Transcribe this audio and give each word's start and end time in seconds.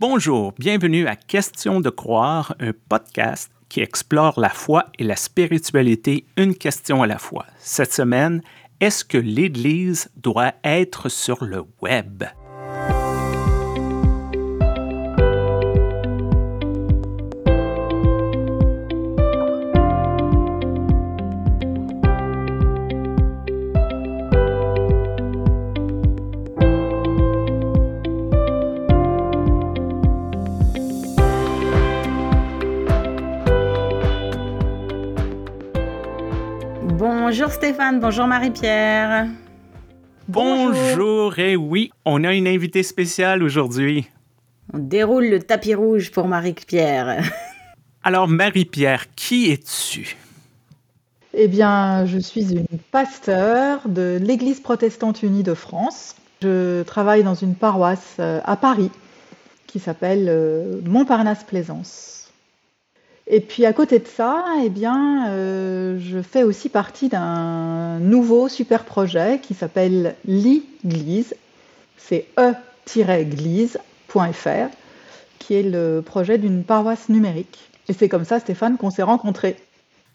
Bonjour, 0.00 0.54
bienvenue 0.58 1.06
à 1.06 1.14
Question 1.14 1.78
de 1.78 1.90
croire, 1.90 2.54
un 2.58 2.72
podcast 2.88 3.52
qui 3.68 3.80
explore 3.80 4.40
la 4.40 4.48
foi 4.48 4.86
et 4.98 5.04
la 5.04 5.14
spiritualité 5.14 6.24
une 6.38 6.54
question 6.54 7.02
à 7.02 7.06
la 7.06 7.18
fois. 7.18 7.44
Cette 7.58 7.92
semaine, 7.92 8.40
est-ce 8.80 9.04
que 9.04 9.18
l'Église 9.18 10.10
doit 10.16 10.54
être 10.64 11.10
sur 11.10 11.44
le 11.44 11.64
web? 11.82 12.24
Stéphane, 37.60 38.00
bonjour 38.00 38.26
Marie-Pierre. 38.26 39.26
Bonjour. 40.28 41.38
et 41.38 41.56
oui, 41.56 41.90
on 42.06 42.24
a 42.24 42.32
une 42.32 42.48
invitée 42.48 42.82
spéciale 42.82 43.42
aujourd'hui. 43.42 44.08
On 44.72 44.78
déroule 44.78 45.26
le 45.26 45.40
tapis 45.40 45.74
rouge 45.74 46.10
pour 46.10 46.26
Marie-Pierre. 46.26 47.22
Alors 48.02 48.28
Marie-Pierre, 48.28 49.14
qui 49.14 49.50
es-tu? 49.50 50.16
Eh 51.34 51.48
bien, 51.48 52.06
je 52.06 52.18
suis 52.18 52.50
une 52.50 52.64
pasteur 52.92 53.86
de 53.86 54.18
l'Église 54.18 54.60
protestante 54.60 55.22
unie 55.22 55.42
de 55.42 55.52
France. 55.52 56.16
Je 56.40 56.82
travaille 56.84 57.24
dans 57.24 57.34
une 57.34 57.54
paroisse 57.54 58.16
euh, 58.20 58.40
à 58.46 58.56
Paris 58.56 58.90
qui 59.66 59.80
s'appelle 59.80 60.28
euh, 60.30 60.80
Montparnasse-Plaisance. 60.86 62.19
Et 63.32 63.38
puis 63.38 63.64
à 63.64 63.72
côté 63.72 64.00
de 64.00 64.08
ça, 64.08 64.44
eh 64.64 64.70
bien, 64.70 65.28
euh, 65.28 66.00
je 66.00 66.20
fais 66.20 66.42
aussi 66.42 66.68
partie 66.68 67.08
d'un 67.08 68.00
nouveau 68.00 68.48
super 68.48 68.84
projet 68.84 69.38
qui 69.40 69.54
s'appelle 69.54 70.16
l'Iglise. 70.26 71.36
C'est 71.96 72.26
e-glise.fr, 72.36 73.78
qui 75.38 75.54
est 75.54 75.62
le 75.62 76.02
projet 76.04 76.38
d'une 76.38 76.64
paroisse 76.64 77.08
numérique. 77.08 77.70
Et 77.88 77.92
c'est 77.92 78.08
comme 78.08 78.24
ça, 78.24 78.40
Stéphane, 78.40 78.76
qu'on 78.76 78.90
s'est 78.90 79.04
rencontrés. 79.04 79.54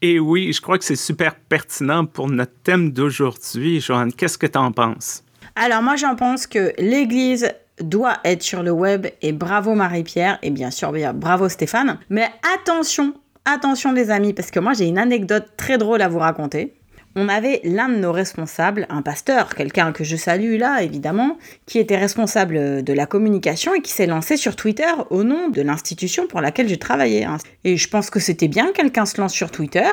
Et 0.01 0.19
oui, 0.19 0.51
je 0.51 0.59
crois 0.59 0.77
que 0.77 0.83
c'est 0.83 0.97
super 0.97 1.35
pertinent 1.35 2.05
pour 2.05 2.27
notre 2.27 2.51
thème 2.63 2.91
d'aujourd'hui. 2.91 3.79
Joanne, 3.79 4.11
qu'est-ce 4.11 4.37
que 4.37 4.47
tu 4.47 4.57
en 4.57 4.73
penses? 4.73 5.23
Alors 5.55 5.81
moi, 5.81 5.95
j'en 5.95 6.17
pense 6.17 6.47
que 6.47 6.73
l'Église 6.77 7.49
doit 7.81 8.17
être 8.23 8.43
sur 8.43 8.63
le 8.63 8.71
web 8.71 9.07
et 9.21 9.31
bravo 9.31 9.73
Marie-Pierre 9.73 10.39
et 10.41 10.51
bien 10.51 10.71
sûr 10.71 10.93
bravo 11.13 11.49
Stéphane. 11.49 11.99
Mais 12.09 12.27
attention, 12.55 13.13
attention 13.45 13.91
les 13.91 14.11
amis 14.11 14.33
parce 14.33 14.51
que 14.51 14.59
moi 14.59 14.73
j'ai 14.73 14.85
une 14.85 14.97
anecdote 14.97 15.45
très 15.57 15.77
drôle 15.77 16.01
à 16.01 16.07
vous 16.07 16.19
raconter. 16.19 16.73
On 17.17 17.29
avait 17.29 17.61
l'un 17.63 17.87
de 17.87 17.95
nos 17.95 18.11
responsables, 18.11 18.87
un 18.89 19.01
pasteur, 19.01 19.55
quelqu'un 19.55 19.93
que 19.93 20.03
je 20.03 20.17
salue 20.17 20.57
là 20.57 20.83
évidemment, 20.83 21.37
qui 21.65 21.79
était 21.79 21.97
responsable 21.97 22.83
de 22.83 22.93
la 22.93 23.05
communication 23.05 23.73
et 23.73 23.81
qui 23.81 23.93
s'est 23.93 24.05
lancé 24.05 24.35
sur 24.35 24.57
Twitter 24.57 24.91
au 25.11 25.23
nom 25.23 25.47
de 25.47 25.61
l'institution 25.61 26.27
pour 26.27 26.41
laquelle 26.41 26.67
je 26.67 26.75
travaillais. 26.75 27.23
Hein. 27.23 27.37
Et 27.63 27.77
je 27.77 27.87
pense 27.87 28.09
que 28.09 28.19
c'était 28.19 28.49
bien 28.49 28.73
quelqu'un 28.73 29.05
se 29.05 29.21
lance 29.21 29.33
sur 29.33 29.49
Twitter 29.49 29.87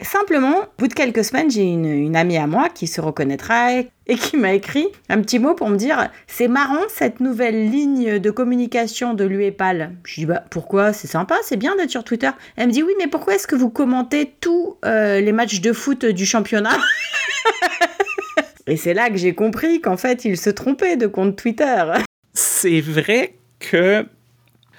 Simplement, 0.00 0.62
au 0.62 0.66
bout 0.78 0.88
de 0.88 0.94
quelques 0.94 1.22
semaines, 1.22 1.50
j'ai 1.50 1.64
une, 1.64 2.16
amie 2.16 2.38
à 2.38 2.46
moi 2.46 2.68
qui 2.70 2.86
se 2.86 3.00
reconnaîtra 3.00 3.72
et 4.06 4.16
qui 4.16 4.36
m'a 4.36 4.54
écrit 4.54 4.88
un 5.08 5.20
petit 5.20 5.38
mot 5.38 5.54
pour 5.54 5.68
me 5.68 5.76
dire 5.76 6.10
c'est 6.26 6.48
marrant 6.48 6.82
cette 6.88 7.20
nouvelle 7.20 7.70
ligne 7.70 8.18
de 8.18 8.30
communication 8.30 9.14
de 9.14 9.24
l'UEPAL. 9.24 9.92
Je 10.04 10.14
dis 10.14 10.26
bah 10.26 10.44
pourquoi? 10.50 10.92
C'est 10.92 11.06
sympa, 11.06 11.36
c'est 11.44 11.56
bien 11.56 11.76
d'être 11.76 11.90
sur 11.90 12.04
Twitter. 12.04 12.30
Elle 12.56 12.68
me 12.68 12.72
dit 12.72 12.82
oui 12.82 12.92
mais 12.98 13.06
pourquoi 13.06 13.34
est-ce 13.34 13.46
que 13.46 13.54
vous 13.54 13.70
commentez 13.70 14.34
tous 14.40 14.76
euh, 14.84 15.20
les 15.20 15.32
matchs 15.32 15.60
de 15.60 15.72
foot 15.72 16.04
du 16.04 16.26
championnat? 16.26 16.76
Et 18.66 18.76
c'est 18.76 18.94
là 18.94 19.10
que 19.10 19.16
j'ai 19.16 19.34
compris 19.34 19.80
qu'en 19.80 19.96
fait 19.96 20.24
il 20.24 20.38
se 20.38 20.50
trompait 20.50 20.96
de 20.96 21.06
compte 21.06 21.36
Twitter. 21.36 21.84
C'est 22.32 22.80
vrai 22.80 23.34
que 23.58 24.06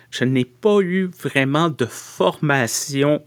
je 0.09 0.23
n'ai 0.25 0.45
pas 0.45 0.79
eu 0.81 1.05
vraiment 1.05 1.69
de 1.69 1.85
formation 1.85 3.21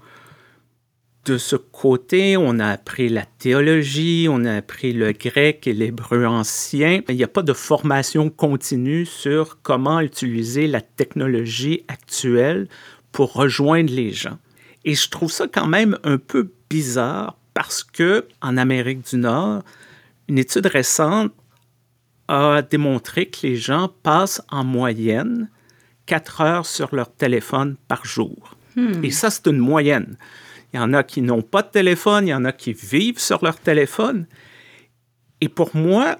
de 1.26 1.38
ce 1.38 1.56
côté, 1.56 2.36
on 2.36 2.60
a 2.60 2.68
appris 2.68 3.08
la 3.08 3.24
théologie, 3.24 4.28
on 4.30 4.44
a 4.44 4.54
appris 4.54 4.92
le 4.92 5.10
grec 5.10 5.66
et 5.66 5.72
l'hébreu 5.72 6.24
ancien. 6.24 7.00
Il 7.08 7.16
n'y 7.16 7.24
a 7.24 7.28
pas 7.28 7.42
de 7.42 7.52
formation 7.52 8.30
continue 8.30 9.04
sur 9.04 9.60
comment 9.62 10.00
utiliser 10.00 10.68
la 10.68 10.80
technologie 10.80 11.84
actuelle 11.88 12.68
pour 13.10 13.32
rejoindre 13.32 13.92
les 13.92 14.12
gens. 14.12 14.38
Et 14.84 14.94
je 14.94 15.10
trouve 15.10 15.32
ça 15.32 15.48
quand 15.52 15.66
même 15.66 15.98
un 16.04 16.18
peu 16.18 16.52
bizarre 16.70 17.36
parce 17.54 17.82
que 17.82 18.26
en 18.40 18.56
Amérique 18.56 19.08
du 19.10 19.16
Nord, 19.16 19.64
une 20.28 20.38
étude 20.38 20.66
récente 20.66 21.32
a 22.28 22.62
démontré 22.62 23.26
que 23.26 23.44
les 23.44 23.56
gens 23.56 23.90
passent 24.04 24.42
en 24.48 24.62
moyenne 24.62 25.50
4 26.06 26.40
heures 26.40 26.66
sur 26.66 26.94
leur 26.94 27.12
téléphone 27.12 27.76
par 27.88 28.04
jour. 28.04 28.56
Hmm. 28.76 29.02
Et 29.02 29.10
ça, 29.10 29.30
c'est 29.30 29.48
une 29.48 29.58
moyenne. 29.58 30.16
Il 30.76 30.80
y 30.80 30.82
en 30.82 30.92
a 30.92 31.02
qui 31.02 31.22
n'ont 31.22 31.40
pas 31.40 31.62
de 31.62 31.70
téléphone, 31.70 32.26
il 32.26 32.32
y 32.32 32.34
en 32.34 32.44
a 32.44 32.52
qui 32.52 32.74
vivent 32.74 33.18
sur 33.18 33.42
leur 33.42 33.58
téléphone. 33.58 34.26
Et 35.40 35.48
pour 35.48 35.74
moi, 35.74 36.18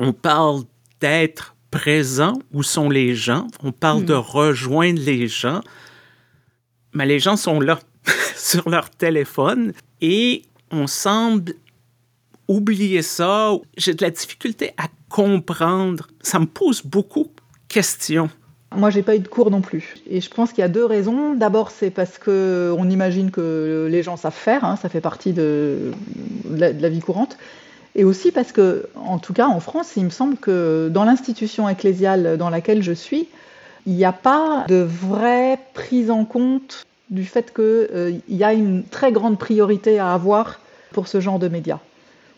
on 0.00 0.12
parle 0.12 0.62
d'être 1.00 1.54
présent 1.70 2.32
où 2.52 2.64
sont 2.64 2.90
les 2.90 3.14
gens, 3.14 3.46
on 3.62 3.70
parle 3.70 4.04
de 4.04 4.14
hmm. 4.14 4.18
rejoindre 4.18 5.00
les 5.00 5.28
gens, 5.28 5.60
mais 6.92 7.06
les 7.06 7.20
gens 7.20 7.36
sont 7.36 7.60
là 7.60 7.78
sur 8.34 8.68
leur 8.68 8.90
téléphone 8.90 9.72
et 10.00 10.42
on 10.72 10.88
semble 10.88 11.54
oublier 12.48 13.02
ça. 13.02 13.52
J'ai 13.76 13.94
de 13.94 14.02
la 14.02 14.10
difficulté 14.10 14.72
à 14.76 14.88
comprendre. 15.08 16.08
Ça 16.20 16.40
me 16.40 16.46
pose 16.46 16.82
beaucoup 16.82 17.30
de 17.32 17.40
questions. 17.68 18.28
Moi, 18.76 18.90
j'ai 18.90 19.02
pas 19.02 19.16
eu 19.16 19.20
de 19.20 19.28
cours 19.28 19.50
non 19.50 19.60
plus. 19.60 19.96
Et 20.10 20.20
je 20.20 20.30
pense 20.30 20.50
qu'il 20.52 20.60
y 20.60 20.64
a 20.64 20.68
deux 20.68 20.84
raisons. 20.84 21.34
D'abord, 21.34 21.70
c'est 21.70 21.90
parce 21.90 22.18
que 22.18 22.74
on 22.78 22.90
imagine 22.90 23.30
que 23.30 23.88
les 23.90 24.02
gens 24.02 24.16
savent 24.16 24.34
faire, 24.34 24.64
hein, 24.64 24.76
ça 24.76 24.88
fait 24.88 25.00
partie 25.00 25.32
de, 25.32 25.92
la, 26.50 26.88
vie 26.88 27.00
courante. 27.00 27.38
Et 27.94 28.04
aussi 28.04 28.30
parce 28.30 28.52
que, 28.52 28.88
en 28.94 29.18
tout 29.18 29.32
cas 29.32 29.48
en 29.48 29.60
France, 29.60 29.92
il 29.96 30.04
me 30.04 30.10
semble 30.10 30.36
que 30.36 30.88
dans 30.92 31.04
l'institution 31.04 31.68
ecclésiale 31.68 32.36
dans 32.36 32.50
laquelle 32.50 32.82
je 32.82 32.92
suis, 32.92 33.28
il 33.86 33.94
n'y 33.94 34.04
a 34.04 34.12
pas 34.12 34.66
de 34.68 34.86
vraie 34.86 35.58
prise 35.72 36.10
en 36.10 36.26
compte 36.26 36.84
du 37.08 37.24
fait 37.24 37.54
qu'il 37.54 37.64
euh, 37.64 38.12
y 38.28 38.44
a 38.44 38.52
une 38.52 38.84
très 38.84 39.12
grande 39.12 39.38
priorité 39.38 39.98
à 39.98 40.12
avoir 40.12 40.60
pour 40.92 41.08
ce 41.08 41.20
genre 41.20 41.38
de 41.38 41.48
médias. 41.48 41.78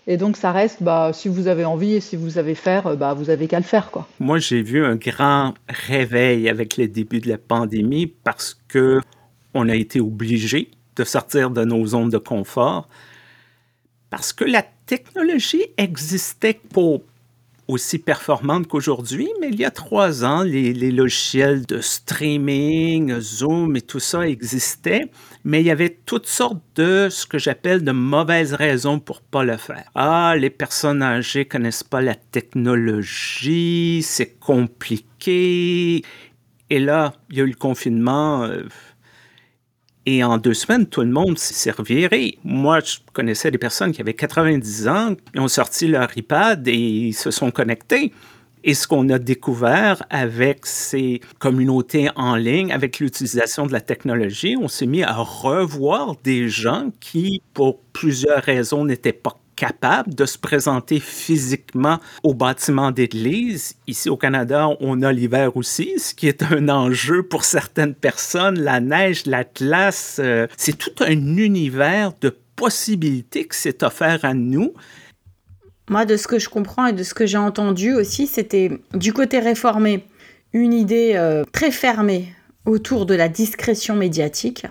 Et 0.06 0.16
donc, 0.16 0.36
ça 0.36 0.50
reste, 0.52 0.82
bah, 0.82 1.12
si 1.12 1.28
vous 1.28 1.46
avez 1.46 1.64
envie 1.64 1.94
et 1.94 2.00
si 2.00 2.16
vous 2.16 2.30
savez 2.30 2.54
faire, 2.54 2.96
bah, 2.96 3.14
vous 3.14 3.30
avez 3.30 3.46
qu'à 3.46 3.58
le 3.58 3.64
faire. 3.64 3.90
Quoi. 3.90 4.08
Moi, 4.18 4.38
j'ai 4.38 4.62
vu 4.62 4.84
un 4.84 4.96
grand 4.96 5.54
réveil 5.68 6.48
avec 6.48 6.76
le 6.76 6.88
début 6.88 7.20
de 7.20 7.28
la 7.28 7.38
pandémie 7.38 8.06
parce 8.06 8.58
que 8.68 9.00
on 9.54 9.68
a 9.68 9.74
été 9.74 10.00
obligé 10.00 10.70
de 10.96 11.04
sortir 11.04 11.50
de 11.50 11.64
nos 11.64 11.86
zones 11.86 12.10
de 12.10 12.18
confort 12.18 12.88
parce 14.10 14.32
que 14.32 14.44
la 14.44 14.64
technologie 14.86 15.64
existait 15.76 16.60
pour 16.72 17.02
aussi 17.70 17.98
performante 17.98 18.66
qu'aujourd'hui, 18.66 19.28
mais 19.40 19.48
il 19.48 19.56
y 19.56 19.64
a 19.64 19.70
trois 19.70 20.24
ans, 20.24 20.42
les, 20.42 20.72
logiciels 20.90 21.64
de 21.66 21.80
streaming, 21.80 23.18
Zoom 23.20 23.76
et 23.76 23.80
tout 23.80 24.00
ça 24.00 24.28
existaient, 24.28 25.10
mais 25.44 25.60
il 25.60 25.66
y 25.66 25.70
avait 25.70 25.98
toutes 26.04 26.26
sortes 26.26 26.62
de 26.76 27.08
ce 27.10 27.26
que 27.26 27.38
j'appelle 27.38 27.84
de 27.84 27.92
mauvaises 27.92 28.54
raisons 28.54 28.98
pour 28.98 29.20
pas 29.22 29.44
le 29.44 29.56
faire. 29.56 29.90
Ah, 29.94 30.34
les 30.36 30.50
personnes 30.50 31.02
âgées 31.02 31.44
connaissent 31.44 31.84
pas 31.84 32.00
la 32.00 32.14
technologie, 32.14 34.02
c'est 34.02 34.38
compliqué. 34.38 36.02
Et 36.70 36.78
là, 36.78 37.14
il 37.30 37.38
y 37.38 37.40
a 37.40 37.44
eu 37.44 37.48
le 37.48 37.54
confinement. 37.54 38.44
Euh, 38.44 38.62
et 40.06 40.24
en 40.24 40.38
deux 40.38 40.54
semaines, 40.54 40.86
tout 40.86 41.02
le 41.02 41.10
monde 41.10 41.38
s'est 41.38 41.70
reviré. 41.70 42.38
Moi, 42.42 42.80
je 42.80 42.96
connaissais 43.12 43.50
des 43.50 43.58
personnes 43.58 43.92
qui 43.92 44.00
avaient 44.00 44.14
90 44.14 44.88
ans, 44.88 45.14
qui 45.14 45.38
ont 45.38 45.48
sorti 45.48 45.88
leur 45.88 46.16
iPad 46.16 46.66
et 46.66 47.12
se 47.12 47.30
sont 47.30 47.50
connectés. 47.50 48.12
Et 48.62 48.74
ce 48.74 48.86
qu'on 48.86 49.08
a 49.08 49.18
découvert 49.18 50.02
avec 50.10 50.66
ces 50.66 51.20
communautés 51.38 52.10
en 52.16 52.36
ligne, 52.36 52.72
avec 52.72 52.98
l'utilisation 52.98 53.66
de 53.66 53.72
la 53.72 53.80
technologie, 53.80 54.56
on 54.60 54.68
s'est 54.68 54.86
mis 54.86 55.02
à 55.02 55.14
revoir 55.14 56.16
des 56.24 56.48
gens 56.48 56.90
qui, 57.00 57.42
pour 57.54 57.80
plusieurs 57.92 58.42
raisons, 58.42 58.84
n'étaient 58.84 59.14
pas 59.14 59.38
capable 59.60 60.14
de 60.14 60.24
se 60.24 60.38
présenter 60.38 61.00
physiquement 61.00 61.98
au 62.22 62.32
bâtiment 62.32 62.92
d'église. 62.92 63.74
Ici 63.86 64.08
au 64.08 64.16
Canada, 64.16 64.70
on 64.80 65.02
a 65.02 65.12
l'hiver 65.12 65.54
aussi, 65.54 65.98
ce 65.98 66.14
qui 66.14 66.28
est 66.28 66.42
un 66.42 66.70
enjeu 66.70 67.22
pour 67.22 67.44
certaines 67.44 67.94
personnes. 67.94 68.58
La 68.58 68.80
neige, 68.80 69.26
la 69.26 69.44
glace, 69.44 70.16
euh, 70.18 70.46
c'est 70.56 70.78
tout 70.78 71.04
un 71.04 71.36
univers 71.36 72.12
de 72.22 72.34
possibilités 72.56 73.46
qui 73.46 73.58
s'est 73.58 73.84
offert 73.84 74.24
à 74.24 74.32
nous. 74.32 74.72
Moi, 75.90 76.06
de 76.06 76.16
ce 76.16 76.26
que 76.26 76.38
je 76.38 76.48
comprends 76.48 76.86
et 76.86 76.94
de 76.94 77.02
ce 77.02 77.12
que 77.12 77.26
j'ai 77.26 77.36
entendu 77.36 77.92
aussi, 77.92 78.26
c'était 78.26 78.70
du 78.94 79.12
côté 79.12 79.40
réformé 79.40 80.06
une 80.54 80.72
idée 80.72 81.12
euh, 81.16 81.44
très 81.52 81.70
fermée 81.70 82.34
autour 82.64 83.04
de 83.04 83.14
la 83.14 83.28
discrétion 83.28 83.94
médiatique. 83.94 84.64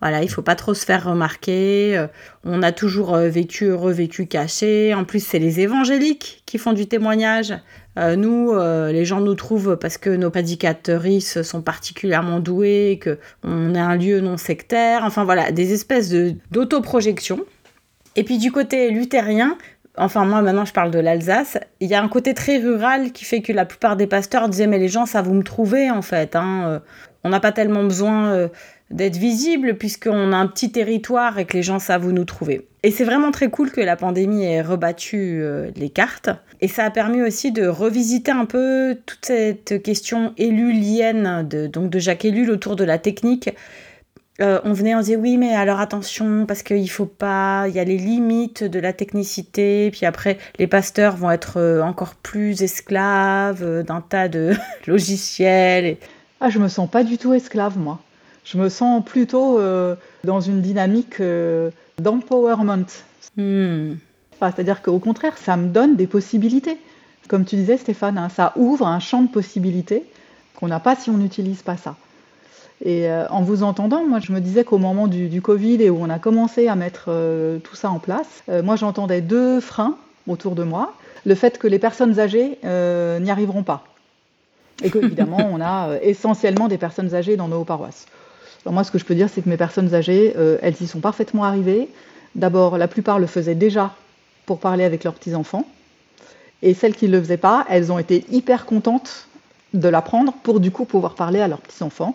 Voilà, 0.00 0.22
il 0.22 0.28
faut 0.28 0.42
pas 0.42 0.54
trop 0.54 0.74
se 0.74 0.84
faire 0.84 1.04
remarquer. 1.04 1.96
Euh, 1.96 2.06
on 2.44 2.62
a 2.62 2.72
toujours 2.72 3.14
euh, 3.14 3.28
vécu 3.28 3.66
heureux, 3.66 3.92
vécu 3.92 4.26
caché. 4.26 4.92
En 4.92 5.04
plus, 5.04 5.24
c'est 5.24 5.38
les 5.38 5.60
évangéliques 5.60 6.42
qui 6.46 6.58
font 6.58 6.72
du 6.72 6.86
témoignage. 6.86 7.54
nous, 7.96 8.52
les 8.54 9.04
gens 9.04 9.20
nous 9.20 9.34
trouvent 9.34 9.76
parce 9.76 9.98
que 9.98 10.10
nos 10.10 10.30
prédicatrices 10.30 11.42
sont 11.42 11.62
particulièrement 11.62 12.40
douées, 12.40 12.98
que 13.00 13.18
on 13.44 13.74
est 13.74 13.78
un 13.78 13.96
lieu 13.96 14.20
non 14.20 14.36
sectaire. 14.36 15.04
Enfin 15.04 15.24
voilà, 15.24 15.52
des 15.52 15.72
espèces 15.72 16.10
de 16.10 16.34
d'autoprojection. 16.50 17.44
Et 18.16 18.24
puis 18.24 18.38
du 18.38 18.52
côté 18.52 18.90
luthérien, 18.90 19.58
enfin 19.96 20.24
moi 20.24 20.40
maintenant 20.42 20.64
je 20.64 20.72
parle 20.72 20.90
de 20.90 20.98
l'Alsace, 20.98 21.58
il 21.80 21.88
y 21.88 21.94
a 21.94 22.02
un 22.02 22.08
côté 22.08 22.34
très 22.34 22.58
rural 22.58 23.12
qui 23.12 23.24
fait 23.24 23.42
que 23.42 23.52
la 23.52 23.64
plupart 23.64 23.96
des 23.96 24.06
pasteurs 24.06 24.48
disaient 24.48 24.66
mais 24.66 24.78
les 24.78 24.88
gens 24.88 25.06
ça 25.06 25.22
vous 25.22 25.34
me 25.34 25.42
trouver 25.42 25.90
en 25.90 26.02
fait. 26.02 26.36
Hein. 26.36 26.64
Euh, 26.66 26.78
on 27.24 27.30
n'a 27.30 27.40
pas 27.40 27.52
tellement 27.52 27.82
besoin 27.82 28.26
euh, 28.32 28.48
d'être 28.90 29.16
visible 29.16 29.76
puisqu'on 29.76 30.32
a 30.32 30.36
un 30.36 30.46
petit 30.46 30.70
territoire 30.70 31.38
et 31.38 31.46
que 31.46 31.56
les 31.56 31.62
gens 31.62 31.78
savent 31.78 32.02
vous 32.02 32.12
nous 32.12 32.24
trouver. 32.24 32.68
Et 32.82 32.90
c'est 32.90 33.04
vraiment 33.04 33.30
très 33.30 33.48
cool 33.48 33.70
que 33.70 33.80
la 33.80 33.96
pandémie 33.96 34.44
ait 34.44 34.60
rebattu 34.60 35.40
euh, 35.40 35.70
les 35.76 35.88
cartes. 35.88 36.30
Et 36.60 36.68
ça 36.68 36.84
a 36.84 36.90
permis 36.90 37.22
aussi 37.22 37.50
de 37.50 37.66
revisiter 37.66 38.30
un 38.30 38.44
peu 38.44 38.98
toute 39.06 39.24
cette 39.24 39.82
question 39.82 40.34
élulienne 40.36 41.46
de, 41.48 41.66
donc 41.66 41.90
de 41.90 41.98
Jacques 41.98 42.24
Ellul 42.24 42.50
autour 42.50 42.76
de 42.76 42.84
la 42.84 42.98
technique 42.98 43.50
euh, 44.40 44.60
on 44.64 44.72
venait, 44.72 44.96
on 44.96 45.00
disait 45.00 45.16
oui, 45.16 45.36
mais 45.36 45.54
alors 45.54 45.78
attention, 45.78 46.44
parce 46.44 46.64
qu'il 46.64 46.90
faut 46.90 47.06
pas, 47.06 47.66
il 47.68 47.74
y 47.74 47.78
a 47.78 47.84
les 47.84 47.98
limites 47.98 48.64
de 48.64 48.80
la 48.80 48.92
technicité, 48.92 49.90
puis 49.92 50.06
après, 50.06 50.38
les 50.58 50.66
pasteurs 50.66 51.16
vont 51.16 51.30
être 51.30 51.58
euh, 51.58 51.82
encore 51.82 52.16
plus 52.16 52.62
esclaves 52.62 53.84
d'un 53.84 54.00
tas 54.00 54.28
de 54.28 54.54
logiciels. 54.88 55.98
Ah, 56.40 56.50
je 56.50 56.58
me 56.58 56.66
sens 56.66 56.90
pas 56.90 57.04
du 57.04 57.16
tout 57.16 57.32
esclave, 57.32 57.78
moi. 57.78 58.00
Je 58.44 58.58
me 58.58 58.68
sens 58.68 59.04
plutôt 59.04 59.58
dans 60.24 60.40
une 60.40 60.60
dynamique 60.60 61.20
d'empowerment. 61.98 62.86
Hmm. 63.36 63.94
C'est-à-dire 64.40 64.82
qu'au 64.82 64.98
contraire, 64.98 65.38
ça 65.38 65.56
me 65.56 65.68
donne 65.68 65.96
des 65.96 66.06
possibilités. 66.06 66.78
Comme 67.28 67.44
tu 67.44 67.56
disais, 67.56 67.76
Stéphane, 67.76 68.18
hein, 68.18 68.28
ça 68.28 68.52
ouvre 68.56 68.86
un 68.86 69.00
champ 69.00 69.22
de 69.22 69.28
possibilités 69.28 70.04
qu'on 70.56 70.68
n'a 70.68 70.80
pas 70.80 70.94
si 70.94 71.10
on 71.10 71.16
n'utilise 71.16 71.62
pas 71.62 71.76
ça. 71.76 71.96
Et 72.84 73.08
euh, 73.08 73.26
en 73.28 73.42
vous 73.42 73.62
entendant, 73.62 74.04
moi 74.04 74.20
je 74.20 74.32
me 74.32 74.40
disais 74.40 74.64
qu'au 74.64 74.78
moment 74.78 75.06
du, 75.06 75.40
Covid 75.40 75.82
et 75.82 75.90
où 75.90 75.98
on 76.00 76.10
a 76.10 76.18
commencé 76.18 76.68
à 76.68 76.76
mettre 76.76 77.06
euh, 77.08 77.58
tout 77.58 77.76
ça 77.76 77.90
en 77.90 77.98
place, 77.98 78.42
euh, 78.48 78.62
moi 78.62 78.76
j'entendais 78.76 79.20
deux 79.20 79.60
freins 79.60 79.96
autour 80.26 80.54
de 80.54 80.64
moi. 80.64 80.94
Le 81.24 81.34
fait 81.34 81.58
que 81.58 81.66
les 81.66 81.78
personnes 81.78 82.18
âgées 82.20 82.58
n'y 82.62 83.30
arriveront 83.30 83.62
pas. 83.62 83.84
Et 84.82 84.90
qu'évidemment, 84.90 85.48
on 85.52 85.60
a 85.60 85.96
essentiellement 86.02 86.68
des 86.68 86.76
personnes 86.76 87.14
âgées 87.14 87.36
dans 87.36 87.48
nos 87.48 87.64
paroisses. 87.64 88.06
Alors 88.64 88.74
moi 88.74 88.84
ce 88.84 88.90
que 88.90 88.98
je 88.98 89.04
peux 89.04 89.14
dire, 89.14 89.28
c'est 89.28 89.42
que 89.42 89.48
mes 89.48 89.56
personnes 89.56 89.94
âgées, 89.94 90.34
elles 90.62 90.80
y 90.80 90.86
sont 90.86 91.00
parfaitement 91.00 91.44
arrivées. 91.44 91.88
D'abord, 92.34 92.78
la 92.78 92.88
plupart 92.88 93.18
le 93.18 93.26
faisaient 93.26 93.54
déjà 93.54 93.94
pour 94.46 94.58
parler 94.58 94.84
avec 94.84 95.04
leurs 95.04 95.14
petits-enfants. 95.14 95.66
Et 96.62 96.72
celles 96.72 96.94
qui 96.94 97.06
ne 97.06 97.12
le 97.12 97.20
faisaient 97.20 97.36
pas, 97.36 97.66
elles 97.68 97.92
ont 97.92 97.98
été 97.98 98.24
hyper 98.30 98.64
contentes 98.64 99.28
de 99.74 99.88
l'apprendre 99.88 100.32
pour 100.42 100.60
du 100.60 100.70
coup 100.70 100.86
pouvoir 100.86 101.14
parler 101.14 101.40
à 101.40 101.48
leurs 101.48 101.60
petits-enfants 101.60 102.14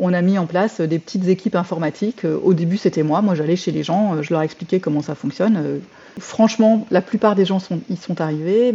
on 0.00 0.12
a 0.14 0.22
mis 0.22 0.38
en 0.38 0.46
place 0.46 0.80
des 0.80 0.98
petites 0.98 1.28
équipes 1.28 1.54
informatiques. 1.54 2.24
Euh, 2.24 2.40
au 2.42 2.54
début, 2.54 2.78
c'était 2.78 3.02
moi. 3.02 3.20
Moi, 3.22 3.34
j'allais 3.34 3.56
chez 3.56 3.70
les 3.70 3.82
gens, 3.82 4.14
euh, 4.14 4.22
je 4.22 4.32
leur 4.32 4.42
expliquais 4.42 4.80
comment 4.80 5.02
ça 5.02 5.14
fonctionne. 5.14 5.56
Euh, 5.58 5.78
franchement, 6.18 6.86
la 6.90 7.02
plupart 7.02 7.34
des 7.34 7.44
gens 7.44 7.58
sont, 7.58 7.80
y 7.90 7.96
sont 7.96 8.20
arrivés. 8.20 8.74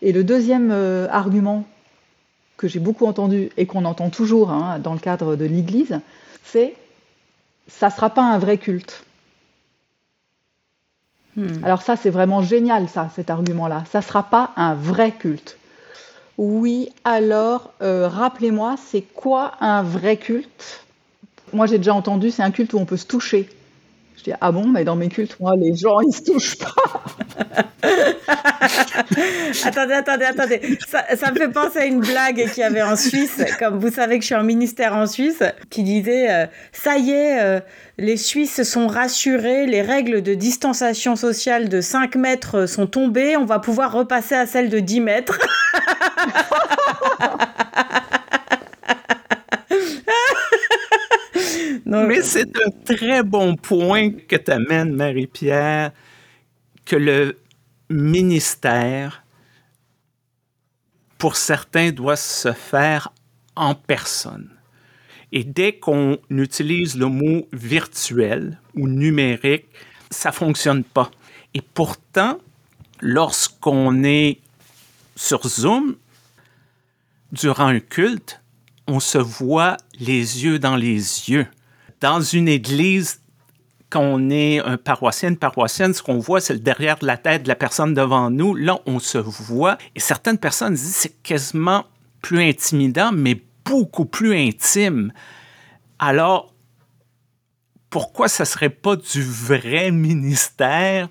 Et 0.00 0.12
le 0.12 0.24
deuxième 0.24 0.72
argument 1.10 1.66
que 2.56 2.68
j'ai 2.68 2.78
beaucoup 2.78 3.04
entendu 3.04 3.50
et 3.58 3.66
qu'on 3.66 3.84
entend 3.84 4.08
toujours 4.08 4.50
hein, 4.50 4.78
dans 4.82 4.94
le 4.94 4.98
cadre 4.98 5.36
de 5.36 5.44
l'Église, 5.44 6.00
c'est 6.44 6.74
ça 7.68 7.86
ne 7.86 7.92
sera 7.92 8.10
pas 8.10 8.22
un 8.22 8.38
vrai 8.38 8.58
culte. 8.58 9.04
Hmm. 11.36 11.64
Alors 11.64 11.82
ça, 11.82 11.96
c'est 11.96 12.10
vraiment 12.10 12.42
génial, 12.42 12.88
ça, 12.88 13.08
cet 13.14 13.30
argument-là. 13.30 13.84
Ça 13.90 14.00
ne 14.00 14.04
sera 14.04 14.24
pas 14.24 14.50
un 14.56 14.74
vrai 14.74 15.12
culte. 15.12 15.56
Oui, 16.38 16.90
alors 17.04 17.72
euh, 17.82 18.08
rappelez-moi, 18.08 18.76
c'est 18.84 19.02
quoi 19.02 19.52
un 19.60 19.82
vrai 19.82 20.16
culte? 20.16 20.84
Moi 21.52 21.66
j'ai 21.66 21.78
déjà 21.78 21.94
entendu, 21.94 22.30
c'est 22.30 22.42
un 22.42 22.50
culte 22.50 22.72
où 22.72 22.78
on 22.78 22.86
peut 22.86 22.96
se 22.96 23.06
toucher. 23.06 23.48
Je 24.20 24.24
dis, 24.24 24.32
ah 24.38 24.52
bon, 24.52 24.68
mais 24.68 24.84
dans 24.84 24.96
mes 24.96 25.08
cultes, 25.08 25.40
moi, 25.40 25.56
les 25.56 25.74
gens, 25.74 25.98
ils 26.00 26.12
se 26.12 26.22
touchent 26.22 26.58
pas. 26.58 26.74
attendez, 29.64 29.94
attendez, 29.94 30.24
attendez. 30.26 30.78
Ça, 30.86 31.32
me 31.32 31.38
fait 31.38 31.48
penser 31.48 31.78
à 31.78 31.86
une 31.86 32.00
blague 32.00 32.50
qu'il 32.50 32.58
y 32.58 32.62
avait 32.62 32.82
en 32.82 32.96
Suisse, 32.96 33.42
comme 33.58 33.78
vous 33.78 33.90
savez 33.90 34.18
que 34.18 34.22
je 34.22 34.26
suis 34.26 34.34
en 34.34 34.42
ministère 34.42 34.94
en 34.94 35.06
Suisse, 35.06 35.42
qui 35.70 35.84
disait, 35.84 36.30
euh, 36.30 36.44
ça 36.70 36.98
y 36.98 37.12
est, 37.12 37.40
euh, 37.40 37.60
les 37.96 38.18
Suisses 38.18 38.62
sont 38.62 38.88
rassurés, 38.88 39.64
les 39.64 39.80
règles 39.80 40.20
de 40.20 40.34
distanciation 40.34 41.16
sociale 41.16 41.70
de 41.70 41.80
5 41.80 42.14
mètres 42.16 42.66
sont 42.66 42.86
tombées, 42.86 43.38
on 43.38 43.46
va 43.46 43.58
pouvoir 43.58 43.90
repasser 43.90 44.34
à 44.34 44.44
celle 44.44 44.68
de 44.68 44.80
10 44.80 45.00
mètres. 45.00 45.38
Mais 51.90 52.22
c'est 52.22 52.56
un 52.56 52.70
très 52.84 53.24
bon 53.24 53.56
point 53.56 54.12
que 54.12 54.36
tu 54.36 54.50
amènes, 54.52 54.94
Marie-Pierre, 54.94 55.90
que 56.84 56.94
le 56.94 57.36
ministère, 57.88 59.24
pour 61.18 61.34
certains, 61.34 61.90
doit 61.90 62.14
se 62.14 62.52
faire 62.52 63.12
en 63.56 63.74
personne. 63.74 64.50
Et 65.32 65.42
dès 65.42 65.72
qu'on 65.72 66.18
utilise 66.30 66.96
le 66.96 67.06
mot 67.06 67.48
virtuel 67.52 68.60
ou 68.76 68.86
numérique, 68.86 69.66
ça 70.12 70.30
fonctionne 70.30 70.84
pas. 70.84 71.10
Et 71.54 71.60
pourtant, 71.60 72.38
lorsqu'on 73.00 74.04
est 74.04 74.38
sur 75.16 75.44
Zoom, 75.48 75.96
durant 77.32 77.66
un 77.66 77.80
culte, 77.80 78.40
on 78.86 79.00
se 79.00 79.18
voit 79.18 79.76
les 79.98 80.44
yeux 80.44 80.60
dans 80.60 80.76
les 80.76 81.30
yeux 81.30 81.48
dans 82.00 82.20
une 82.20 82.48
église, 82.48 83.20
quand 83.90 84.02
on 84.02 84.30
est 84.30 84.60
un 84.60 84.76
paroissien, 84.76 85.30
une 85.30 85.36
paroissienne, 85.36 85.92
ce 85.92 86.02
qu'on 86.02 86.18
voit, 86.18 86.40
c'est 86.40 86.54
le 86.54 86.60
derrière 86.60 86.98
de 86.98 87.06
la 87.06 87.16
tête 87.16 87.42
de 87.42 87.48
la 87.48 87.56
personne 87.56 87.92
devant 87.92 88.30
nous. 88.30 88.54
Là, 88.54 88.78
on 88.86 88.98
se 88.98 89.18
voit. 89.18 89.78
Et 89.94 90.00
certaines 90.00 90.38
personnes 90.38 90.74
disent 90.74 90.94
c'est 90.94 91.22
quasiment 91.22 91.84
plus 92.22 92.42
intimidant, 92.42 93.10
mais 93.12 93.42
beaucoup 93.64 94.04
plus 94.04 94.36
intime. 94.36 95.12
Alors, 95.98 96.54
pourquoi 97.90 98.28
ça 98.28 98.44
serait 98.44 98.70
pas 98.70 98.96
du 98.96 99.22
vrai 99.22 99.90
ministère? 99.90 101.08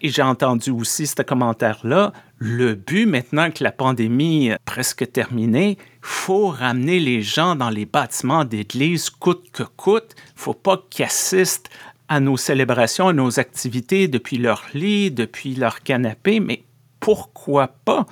Et 0.00 0.08
j'ai 0.08 0.22
entendu 0.22 0.70
aussi 0.70 1.06
ce 1.06 1.22
commentaire-là. 1.22 2.12
Le 2.44 2.74
but, 2.74 3.06
maintenant 3.06 3.52
que 3.52 3.62
la 3.62 3.70
pandémie 3.70 4.48
est 4.48 4.58
presque 4.64 5.12
terminée, 5.12 5.78
faut 6.00 6.48
ramener 6.48 6.98
les 6.98 7.22
gens 7.22 7.54
dans 7.54 7.70
les 7.70 7.86
bâtiments 7.86 8.44
d'église 8.44 9.10
coûte 9.10 9.52
que 9.52 9.62
coûte. 9.62 10.16
faut 10.34 10.52
pas 10.52 10.84
qu'ils 10.90 11.04
assistent 11.04 11.70
à 12.08 12.18
nos 12.18 12.36
célébrations, 12.36 13.06
à 13.06 13.12
nos 13.12 13.38
activités 13.38 14.08
depuis 14.08 14.38
leur 14.38 14.64
lit, 14.74 15.12
depuis 15.12 15.54
leur 15.54 15.84
canapé, 15.84 16.40
mais 16.40 16.64
pourquoi 16.98 17.68
pas? 17.68 18.06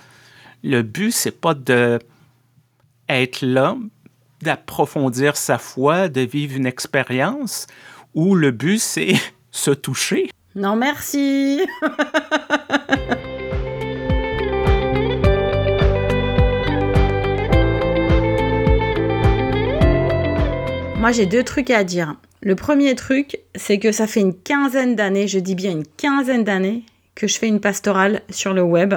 Le 0.63 0.83
but, 0.83 1.11
c'est 1.11 1.41
pas 1.41 1.55
de 1.55 1.99
être 3.09 3.43
là, 3.43 3.77
d'approfondir 4.43 5.37
sa 5.37 5.59
foi, 5.59 6.09
de 6.09 6.21
vivre 6.21 6.57
une 6.57 6.67
expérience, 6.67 7.67
ou 8.15 8.37
le 8.37 8.53
but, 8.53 8.79
c'est 8.79 9.15
se 9.51 9.73
toucher. 9.73 10.31
Non, 10.55 10.77
merci. 10.77 11.63
Moi, 21.01 21.13
j'ai 21.13 21.25
deux 21.25 21.45
trucs 21.45 21.71
à 21.71 21.83
dire. 21.83 22.17
Le 22.43 22.55
premier 22.55 22.95
truc, 22.95 23.39
c'est 23.55 23.79
que 23.79 23.91
ça 23.91 24.07
fait 24.07 24.21
une 24.21 24.35
quinzaine 24.35 24.97
d'années, 24.97 25.29
je 25.29 25.39
dis 25.39 25.55
bien 25.55 25.71
une 25.71 25.87
quinzaine 25.87 26.45
d'années, 26.45 26.85
que 27.15 27.27
je 27.27 27.39
fais 27.39 27.49
une 27.49 27.59
pastorale 27.59 28.21
sur 28.29 28.53
le 28.53 28.61
web, 28.61 28.93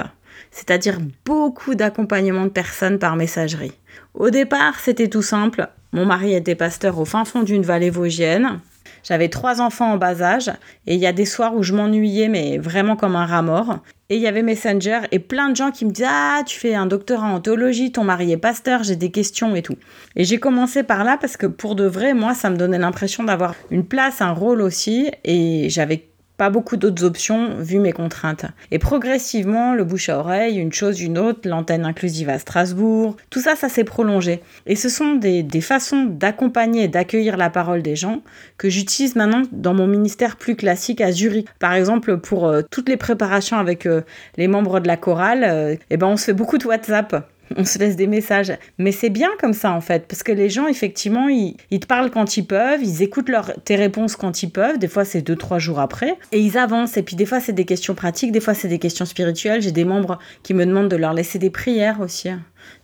c'est-à-dire 0.50 0.98
beaucoup 1.24 1.74
d'accompagnement 1.74 2.44
de 2.44 2.50
personnes 2.50 2.98
par 2.98 3.16
messagerie. 3.16 3.72
Au 4.12 4.28
départ, 4.28 4.80
c'était 4.80 5.08
tout 5.08 5.22
simple. 5.22 5.66
Mon 5.92 6.04
mari 6.04 6.34
était 6.34 6.54
pasteur 6.54 6.98
au 6.98 7.06
fin 7.06 7.24
fond 7.24 7.42
d'une 7.42 7.62
vallée 7.62 7.88
vosgienne. 7.88 8.60
J'avais 9.04 9.28
trois 9.28 9.60
enfants 9.60 9.92
en 9.92 9.96
bas 9.96 10.22
âge 10.22 10.50
et 10.86 10.94
il 10.94 11.00
y 11.00 11.06
a 11.06 11.12
des 11.12 11.26
soirs 11.26 11.54
où 11.54 11.62
je 11.62 11.74
m'ennuyais, 11.74 12.28
mais 12.28 12.58
vraiment 12.58 12.96
comme 12.96 13.16
un 13.16 13.26
rat 13.26 13.42
mort. 13.42 13.78
Et 14.08 14.16
il 14.16 14.22
y 14.22 14.26
avait 14.26 14.42
Messenger 14.42 15.00
et 15.12 15.18
plein 15.18 15.50
de 15.50 15.56
gens 15.56 15.70
qui 15.70 15.84
me 15.84 15.90
disaient 15.90 16.08
Ah, 16.08 16.42
tu 16.44 16.58
fais 16.58 16.74
un 16.74 16.86
doctorat 16.86 17.26
en 17.26 17.40
théologie, 17.40 17.92
ton 17.92 18.04
mari 18.04 18.32
est 18.32 18.36
pasteur, 18.36 18.82
j'ai 18.82 18.96
des 18.96 19.10
questions 19.10 19.54
et 19.54 19.62
tout. 19.62 19.76
Et 20.16 20.24
j'ai 20.24 20.38
commencé 20.38 20.82
par 20.82 21.04
là 21.04 21.16
parce 21.20 21.36
que 21.36 21.46
pour 21.46 21.74
de 21.74 21.84
vrai, 21.84 22.14
moi, 22.14 22.34
ça 22.34 22.50
me 22.50 22.56
donnait 22.56 22.78
l'impression 22.78 23.24
d'avoir 23.24 23.54
une 23.70 23.84
place, 23.84 24.20
un 24.20 24.32
rôle 24.32 24.60
aussi. 24.60 25.10
Et 25.24 25.68
j'avais 25.70 26.08
pas 26.44 26.50
beaucoup 26.50 26.76
d'autres 26.76 27.04
options 27.04 27.56
vu 27.58 27.78
mes 27.78 27.92
contraintes. 27.92 28.44
Et 28.70 28.78
progressivement, 28.78 29.72
le 29.72 29.82
bouche 29.82 30.10
à 30.10 30.18
oreille, 30.18 30.58
une 30.58 30.74
chose, 30.74 31.00
une 31.00 31.16
autre, 31.16 31.48
l'antenne 31.48 31.86
inclusive 31.86 32.28
à 32.28 32.38
Strasbourg, 32.38 33.16
tout 33.30 33.40
ça, 33.40 33.56
ça 33.56 33.70
s'est 33.70 33.82
prolongé. 33.82 34.42
Et 34.66 34.76
ce 34.76 34.90
sont 34.90 35.14
des, 35.14 35.42
des 35.42 35.62
façons 35.62 36.04
d'accompagner 36.04 36.82
et 36.82 36.88
d'accueillir 36.88 37.38
la 37.38 37.48
parole 37.48 37.80
des 37.80 37.96
gens 37.96 38.20
que 38.58 38.68
j'utilise 38.68 39.16
maintenant 39.16 39.44
dans 39.52 39.72
mon 39.72 39.86
ministère 39.86 40.36
plus 40.36 40.54
classique 40.54 41.00
à 41.00 41.12
Zurich. 41.12 41.48
Par 41.60 41.72
exemple, 41.72 42.18
pour 42.18 42.46
euh, 42.46 42.60
toutes 42.70 42.90
les 42.90 42.98
préparations 42.98 43.56
avec 43.56 43.86
euh, 43.86 44.02
les 44.36 44.46
membres 44.46 44.80
de 44.80 44.86
la 44.86 44.98
chorale, 44.98 45.44
euh, 45.48 45.76
eh 45.88 45.96
ben, 45.96 46.08
on 46.08 46.18
se 46.18 46.26
fait 46.26 46.34
beaucoup 46.34 46.58
de 46.58 46.66
WhatsApp. 46.66 47.26
on 47.56 47.64
se 47.64 47.78
laisse 47.78 47.96
des 47.96 48.06
messages. 48.06 48.52
Mais 48.78 48.92
c'est 48.92 49.10
bien 49.10 49.30
comme 49.40 49.52
ça, 49.52 49.72
en 49.72 49.80
fait, 49.80 50.06
parce 50.06 50.22
que 50.22 50.32
les 50.32 50.48
gens, 50.50 50.66
effectivement, 50.66 51.28
ils, 51.28 51.56
te 51.80 51.86
parlent 51.86 52.10
quand 52.10 52.36
ils 52.36 52.46
peuvent, 52.46 52.82
ils 52.82 53.02
écoutent 53.02 53.28
leur, 53.28 53.52
tes 53.64 53.76
réponses 53.76 54.16
quand 54.16 54.42
ils 54.42 54.50
peuvent. 54.50 54.78
Des 54.78 54.88
fois, 54.88 55.04
c'est 55.04 55.22
deux, 55.22 55.36
trois 55.36 55.58
jours 55.58 55.80
après. 55.80 56.16
Et 56.32 56.40
ils 56.40 56.58
avancent. 56.58 56.96
Et 56.96 57.02
puis, 57.02 57.16
des 57.16 57.26
fois, 57.26 57.40
c'est 57.40 57.52
des 57.52 57.64
questions 57.64 57.94
pratiques, 57.94 58.32
des 58.32 58.40
fois, 58.40 58.54
c'est 58.54 58.68
des 58.68 58.78
questions 58.78 59.04
spirituelles. 59.04 59.62
J'ai 59.62 59.72
des 59.72 59.84
membres 59.84 60.18
qui 60.42 60.54
me 60.54 60.64
demandent 60.64 60.90
de 60.90 60.96
leur 60.96 61.14
laisser 61.14 61.38
des 61.38 61.50
prières 61.50 62.00
aussi. 62.00 62.30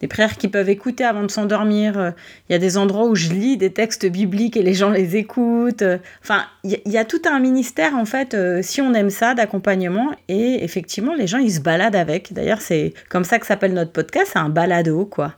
Des 0.01 0.09
prières 0.09 0.37
qu'ils 0.37 0.51
peuvent 0.51 0.69
écouter 0.69 1.05
avant 1.05 1.23
de 1.23 1.31
s'endormir. 1.31 1.99
Euh, 1.99 2.11
il 2.49 2.53
y 2.53 2.55
a 2.55 2.59
des 2.59 2.79
endroits 2.79 3.07
où 3.07 3.15
je 3.15 3.31
lis 3.31 3.57
des 3.57 3.73
textes 3.73 4.07
bibliques 4.07 4.57
et 4.57 4.63
les 4.63 4.75
gens 4.75 4.91
les 4.91 5.17
écoutent. 5.17 5.85
Enfin, 6.23 6.45
il 6.65 6.81
y, 6.87 6.99
a 6.99 7.05
tout 7.05 7.23
un 7.27 7.41
ministère, 7.41 7.97
en 7.97 8.05
fait, 8.05 8.35
euh, 8.35 8.61
si 8.63 8.81
on 8.81 8.95
aime 8.95 9.11
ça, 9.11 9.35
d'accompagnement. 9.35 10.11
Et 10.29 10.63
effectivement, 10.65 11.15
les 11.15 11.27
gens, 11.27 11.39
ils 11.39 11.53
se 11.53 11.61
baladent 11.61 11.97
avec. 11.97 12.33
D'ailleurs, 12.33 12.61
c'est 12.61 12.95
comme 13.09 13.25
ça 13.25 13.39
que 13.39 13.47
s'appelle 13.47 13.75
notre 13.75 13.93
podcast, 13.93 14.31
c'est 14.33 14.39
un 14.39 14.49
balado, 14.49 15.07
quoi. 15.07 15.35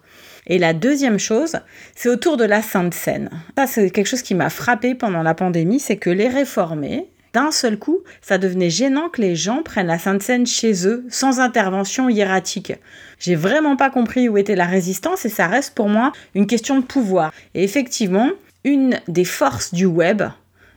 Et 0.46 0.58
la 0.58 0.72
deuxième 0.72 1.18
chose, 1.18 1.56
c'est 1.94 2.08
autour 2.08 2.36
de 2.36 2.44
la 2.44 2.62
Sainte 2.62 2.94
Seine. 2.94 3.30
Ça, 3.56 3.66
c'est 3.66 3.90
quelque 3.90 4.08
chose 4.08 4.22
qui 4.22 4.34
m'a 4.34 4.50
frappé 4.50 4.94
pendant 4.94 5.22
la 5.22 5.34
pandémie, 5.34 5.78
c'est 5.78 5.96
que 5.96 6.10
les 6.10 6.28
réformés, 6.28 7.11
d'un 7.32 7.50
seul 7.50 7.78
coup, 7.78 8.00
ça 8.20 8.38
devenait 8.38 8.70
gênant 8.70 9.08
que 9.08 9.20
les 9.20 9.36
gens 9.36 9.62
prennent 9.62 9.86
la 9.86 9.98
Sainte 9.98 10.22
Seine 10.22 10.46
chez 10.46 10.86
eux, 10.86 11.04
sans 11.08 11.40
intervention 11.40 12.08
hiératique. 12.08 12.74
J'ai 13.18 13.34
vraiment 13.34 13.76
pas 13.76 13.90
compris 13.90 14.28
où 14.28 14.36
était 14.36 14.56
la 14.56 14.66
résistance 14.66 15.24
et 15.24 15.30
ça 15.30 15.46
reste 15.46 15.74
pour 15.74 15.88
moi 15.88 16.12
une 16.34 16.46
question 16.46 16.78
de 16.78 16.84
pouvoir. 16.84 17.32
Et 17.54 17.64
effectivement, 17.64 18.30
une 18.64 19.00
des 19.08 19.24
forces 19.24 19.72
du 19.72 19.86
web, 19.86 20.22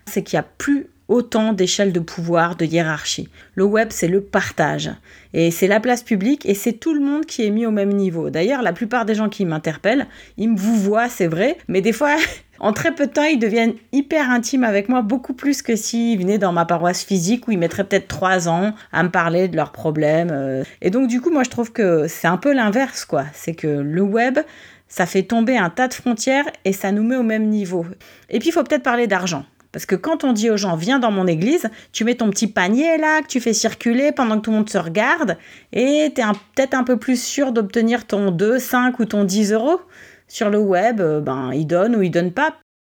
c'est 0.05 0.23
qu'il 0.23 0.37
n'y 0.37 0.45
a 0.45 0.47
plus 0.57 0.87
autant 1.07 1.53
d'échelles 1.53 1.93
de 1.93 1.99
pouvoir, 1.99 2.55
de 2.55 2.65
hiérarchie. 2.65 3.29
Le 3.53 3.63
web, 3.63 3.89
c'est 3.91 4.07
le 4.07 4.21
partage. 4.21 4.91
Et 5.33 5.51
c'est 5.51 5.67
la 5.67 5.79
place 5.79 6.03
publique 6.03 6.45
et 6.45 6.55
c'est 6.55 6.73
tout 6.73 6.93
le 6.93 6.99
monde 6.99 7.25
qui 7.25 7.45
est 7.45 7.51
mis 7.51 7.65
au 7.65 7.71
même 7.71 7.93
niveau. 7.93 8.29
D'ailleurs, 8.29 8.61
la 8.61 8.73
plupart 8.73 9.05
des 9.05 9.15
gens 9.15 9.29
qui 9.29 9.45
m'interpellent, 9.45 10.07
ils 10.37 10.49
me 10.49 10.57
vous 10.57 10.75
voient, 10.75 11.09
c'est 11.09 11.27
vrai, 11.27 11.57
mais 11.67 11.81
des 11.81 11.93
fois, 11.93 12.15
en 12.59 12.73
très 12.73 12.93
peu 12.93 13.07
de 13.07 13.11
temps, 13.11 13.23
ils 13.23 13.39
deviennent 13.39 13.73
hyper 13.91 14.29
intimes 14.29 14.63
avec 14.63 14.89
moi, 14.89 15.01
beaucoup 15.01 15.33
plus 15.33 15.61
que 15.61 15.75
s'ils 15.75 16.19
venaient 16.19 16.37
dans 16.37 16.53
ma 16.53 16.65
paroisse 16.65 17.03
physique 17.03 17.47
où 17.47 17.51
ils 17.51 17.59
mettraient 17.59 17.83
peut-être 17.83 18.07
trois 18.07 18.47
ans 18.47 18.73
à 18.91 19.03
me 19.03 19.09
parler 19.09 19.47
de 19.47 19.55
leurs 19.55 19.71
problèmes. 19.71 20.31
Euh. 20.31 20.63
Et 20.81 20.89
donc, 20.89 21.07
du 21.07 21.21
coup, 21.21 21.31
moi, 21.31 21.43
je 21.43 21.49
trouve 21.49 21.71
que 21.71 22.07
c'est 22.07 22.27
un 22.27 22.37
peu 22.37 22.53
l'inverse, 22.53 23.05
quoi. 23.05 23.25
C'est 23.33 23.55
que 23.55 23.67
le 23.67 24.01
web, 24.01 24.39
ça 24.87 25.05
fait 25.05 25.23
tomber 25.23 25.57
un 25.57 25.69
tas 25.69 25.87
de 25.87 25.93
frontières 25.93 26.45
et 26.63 26.73
ça 26.73 26.91
nous 26.91 27.03
met 27.03 27.17
au 27.17 27.23
même 27.23 27.47
niveau. 27.47 27.85
Et 28.29 28.39
puis, 28.39 28.49
il 28.49 28.51
faut 28.51 28.63
peut-être 28.63 28.83
parler 28.83 29.07
d'argent. 29.07 29.45
Parce 29.75 29.85
que 29.85 29.95
quand 29.95 30.23
on 30.23 30.31
dit 30.31 30.49
aux 30.49 30.55
gens, 30.55 30.77
viens 30.77 30.99
dans 30.99 31.11
mon 31.11 31.27
église, 31.27 31.69
tu 31.91 32.05
mets 32.05 32.15
ton 32.15 32.29
petit 32.29 32.47
panier 32.47 32.97
là, 32.97 33.21
que 33.21 33.27
tu 33.27 33.41
fais 33.41 33.51
circuler 33.51 34.13
pendant 34.13 34.37
que 34.37 34.43
tout 34.43 34.51
le 34.51 34.55
monde 34.55 34.69
se 34.69 34.77
regarde, 34.77 35.37
et 35.73 36.13
tu 36.15 36.21
es 36.21 36.25
peut-être 36.55 36.75
un 36.75 36.85
peu 36.85 36.95
plus 36.95 37.21
sûr 37.21 37.51
d'obtenir 37.51 38.07
ton 38.07 38.31
2, 38.31 38.57
5 38.57 38.97
ou 38.99 39.03
ton 39.03 39.25
10 39.25 39.51
euros. 39.51 39.81
Sur 40.27 40.49
le 40.49 40.59
web, 40.59 40.99
euh, 41.01 41.21
ben, 41.21 41.51
ils 41.53 41.67
donnent 41.67 41.95
ou 41.95 42.01
ils 42.01 42.11
donnent 42.11 42.31
pas. 42.31 42.55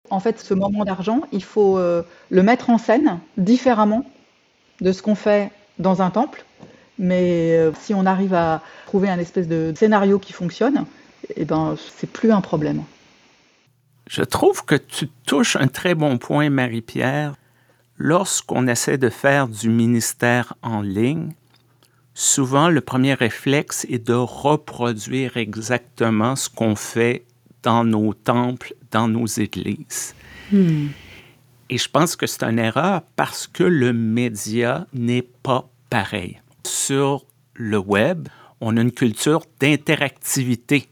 En 0.10 0.20
fait, 0.20 0.40
ce 0.40 0.54
moment 0.54 0.86
d'argent, 0.86 1.22
il 1.32 1.44
faut 1.44 1.78
euh, 1.78 2.04
le 2.30 2.44
mettre 2.44 2.70
en 2.70 2.78
scène 2.78 3.20
différemment 3.38 4.06
de 4.80 4.92
ce 4.92 5.02
qu'on 5.02 5.16
fait 5.16 5.52
dans 5.80 6.02
un 6.02 6.10
temple. 6.10 6.46
Mais 6.98 7.58
euh, 7.58 7.72
si 7.80 7.94
on 7.94 8.06
arrive 8.06 8.34
à 8.34 8.62
trouver 8.86 9.10
un 9.10 9.20
espèce 9.20 9.48
de 9.48 9.74
scénario 9.76 10.18
qui 10.18 10.34
fonctionne, 10.34 10.86
eh 11.36 11.46
ben, 11.46 11.76
c'est 11.98 12.10
plus 12.10 12.32
un 12.32 12.42
problème. 12.42 12.84
Je 14.10 14.24
trouve 14.24 14.64
que 14.64 14.76
tu 14.76 15.10
touches 15.26 15.58
un 15.58 15.68
très 15.68 15.94
bon 15.94 16.18
point, 16.18 16.50
Marie-Pierre. 16.50 17.36
Lorsqu'on 17.98 18.68
essaie 18.68 18.98
de 18.98 19.10
faire 19.10 19.48
du 19.48 19.70
ministère 19.70 20.54
en 20.62 20.82
ligne, 20.82 21.34
souvent 22.18 22.70
le 22.70 22.82
premier 22.82 23.14
réflexe 23.14 23.86
est 23.92 24.08
de 24.08 24.14
reproduire 24.14 25.38
exactement 25.38 26.36
ce 26.36 26.50
qu'on 26.50 26.76
fait 26.76 27.26
dans 27.62 27.84
nos 27.84 28.16
temples, 28.16 28.74
dans 28.90 29.08
nos 29.08 29.28
églises. 29.28 30.16
Hmm. 30.52 30.88
Et 31.70 31.78
je 31.78 31.88
pense 31.88 32.16
que 32.16 32.26
c'est 32.26 32.42
une 32.42 32.58
erreur 32.58 33.04
parce 33.16 33.46
que 33.46 33.64
le 33.64 33.94
média 33.94 34.88
n'est 34.94 35.22
pas 35.22 35.70
pareil. 35.92 36.42
Sur 36.66 37.24
le 37.54 37.78
web, 37.78 38.30
on 38.62 38.78
a 38.78 38.82
une 38.82 38.92
culture 38.92 39.44
d'interactivité. 39.60 40.90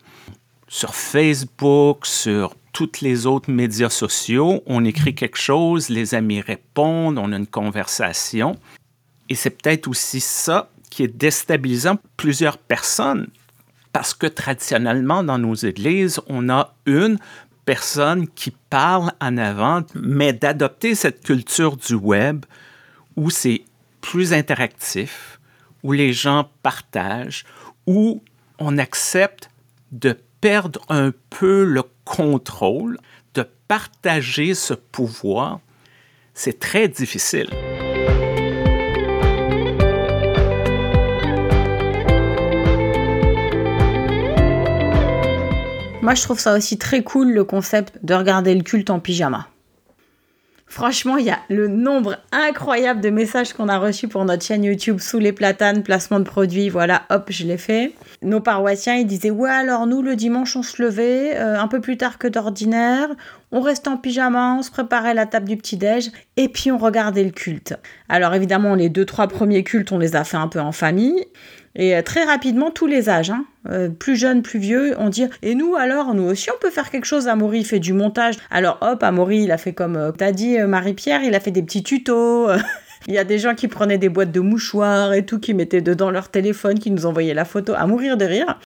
Sur 0.67 0.93
Facebook, 0.93 2.05
sur 2.05 2.55
tous 2.71 3.01
les 3.01 3.25
autres 3.25 3.49
médias 3.49 3.89
sociaux, 3.89 4.61
on 4.67 4.85
écrit 4.85 5.15
quelque 5.15 5.39
chose, 5.39 5.89
les 5.89 6.13
amis 6.13 6.41
répondent, 6.41 7.17
on 7.17 7.31
a 7.31 7.37
une 7.37 7.47
conversation. 7.47 8.57
Et 9.27 9.33
c'est 9.33 9.49
peut-être 9.49 9.87
aussi 9.87 10.19
ça 10.19 10.69
qui 10.89 11.03
est 11.03 11.15
déstabilisant 11.15 11.97
pour 11.97 12.09
plusieurs 12.17 12.57
personnes, 12.57 13.27
parce 13.93 14.13
que 14.13 14.27
traditionnellement, 14.27 15.23
dans 15.23 15.37
nos 15.37 15.55
églises, 15.55 16.19
on 16.27 16.49
a 16.49 16.73
une 16.85 17.17
personne 17.65 18.27
qui 18.27 18.51
parle 18.69 19.11
en 19.21 19.37
avant, 19.37 19.83
mais 19.95 20.33
d'adopter 20.33 20.95
cette 20.95 21.23
culture 21.23 21.77
du 21.77 21.95
web 21.95 22.45
où 23.15 23.29
c'est 23.29 23.63
plus 24.01 24.33
interactif, 24.33 25.39
où 25.83 25.91
les 25.91 26.13
gens 26.13 26.49
partagent, 26.61 27.45
où 27.87 28.21
on 28.59 28.77
accepte 28.77 29.49
de 29.91 30.17
perdre 30.41 30.81
un 30.89 31.11
peu 31.29 31.63
le 31.63 31.83
contrôle, 32.03 32.99
de 33.33 33.47
partager 33.67 34.53
ce 34.53 34.73
pouvoir, 34.73 35.59
c'est 36.33 36.59
très 36.59 36.87
difficile. 36.87 37.49
Moi, 46.05 46.13
je 46.13 46.21
trouve 46.21 46.39
ça 46.39 46.55
aussi 46.55 46.77
très 46.77 47.01
cool 47.01 47.31
le 47.31 47.43
concept 47.43 47.97
de 48.03 48.13
regarder 48.13 48.53
le 48.53 48.61
culte 48.61 48.91
en 48.91 48.99
pyjama. 48.99 49.47
Franchement, 50.67 51.17
il 51.17 51.25
y 51.25 51.31
a 51.31 51.39
le 51.49 51.67
nombre 51.67 52.17
incroyable 52.31 53.01
de 53.01 53.09
messages 53.09 53.53
qu'on 53.53 53.69
a 53.69 53.79
reçus 53.79 54.07
pour 54.07 54.23
notre 54.23 54.45
chaîne 54.45 54.63
YouTube 54.63 54.99
sous 54.99 55.17
les 55.17 55.33
platanes, 55.33 55.81
placement 55.81 56.19
de 56.19 56.25
produits, 56.25 56.69
voilà, 56.69 57.07
hop, 57.09 57.29
je 57.29 57.47
l'ai 57.47 57.57
fait. 57.57 57.93
Nos 58.21 58.39
paroissiens, 58.39 58.93
ils 58.93 59.07
disaient, 59.07 59.31
ouais, 59.31 59.49
alors 59.49 59.87
nous, 59.87 60.03
le 60.03 60.15
dimanche, 60.15 60.55
on 60.55 60.61
se 60.61 60.79
levait 60.79 61.35
euh, 61.37 61.59
un 61.59 61.67
peu 61.67 61.81
plus 61.81 61.97
tard 61.97 62.19
que 62.19 62.27
d'ordinaire, 62.27 63.07
on 63.51 63.61
restait 63.61 63.89
en 63.89 63.97
pyjama, 63.97 64.57
on 64.59 64.61
se 64.61 64.69
préparait 64.69 65.15
la 65.15 65.25
table 65.25 65.47
du 65.47 65.57
petit-déj, 65.57 66.11
et 66.37 66.49
puis 66.49 66.71
on 66.71 66.77
regardait 66.77 67.23
le 67.23 67.31
culte. 67.31 67.73
Alors 68.09 68.35
évidemment, 68.35 68.75
les 68.75 68.89
deux, 68.89 69.05
trois 69.05 69.27
premiers 69.27 69.63
cultes, 69.63 69.91
on 69.91 69.97
les 69.97 70.15
a 70.15 70.23
fait 70.23 70.37
un 70.37 70.49
peu 70.49 70.59
en 70.59 70.71
famille. 70.71 71.25
Et 71.75 71.95
euh, 71.95 72.03
très 72.03 72.25
rapidement, 72.25 72.69
tous 72.69 72.85
les 72.85 73.09
âges, 73.09 73.31
hein, 73.31 73.45
euh, 73.69 73.89
plus 73.89 74.15
jeunes, 74.15 74.41
plus 74.41 74.59
vieux, 74.59 74.95
on 74.97 75.09
dit 75.09 75.25
Et 75.41 75.55
nous 75.55 75.75
alors, 75.75 76.13
nous 76.13 76.23
aussi, 76.23 76.49
on 76.51 76.59
peut 76.59 76.69
faire 76.69 76.89
quelque 76.89 77.05
chose? 77.05 77.27
Amaury 77.27 77.63
fait 77.63 77.79
du 77.79 77.93
montage. 77.93 78.35
Alors 78.49 78.77
hop, 78.81 79.03
Amaury, 79.03 79.43
il 79.43 79.51
a 79.51 79.57
fait 79.57 79.73
comme 79.73 79.95
euh, 79.95 80.11
t'as 80.11 80.31
dit 80.31 80.57
Marie-Pierre, 80.57 81.23
il 81.23 81.35
a 81.35 81.39
fait 81.39 81.51
des 81.51 81.63
petits 81.63 81.83
tutos. 81.83 82.49
il 83.07 83.13
y 83.13 83.17
a 83.17 83.23
des 83.23 83.39
gens 83.39 83.55
qui 83.55 83.67
prenaient 83.67 83.97
des 83.97 84.09
boîtes 84.09 84.31
de 84.31 84.39
mouchoirs 84.39 85.13
et 85.13 85.25
tout, 85.25 85.39
qui 85.39 85.53
mettaient 85.53 85.81
dedans 85.81 86.11
leur 86.11 86.29
téléphone, 86.29 86.79
qui 86.79 86.91
nous 86.91 87.05
envoyaient 87.05 87.33
la 87.33 87.45
photo 87.45 87.73
à 87.75 87.85
mourir 87.87 88.17
de 88.17 88.25
rire. 88.25 88.59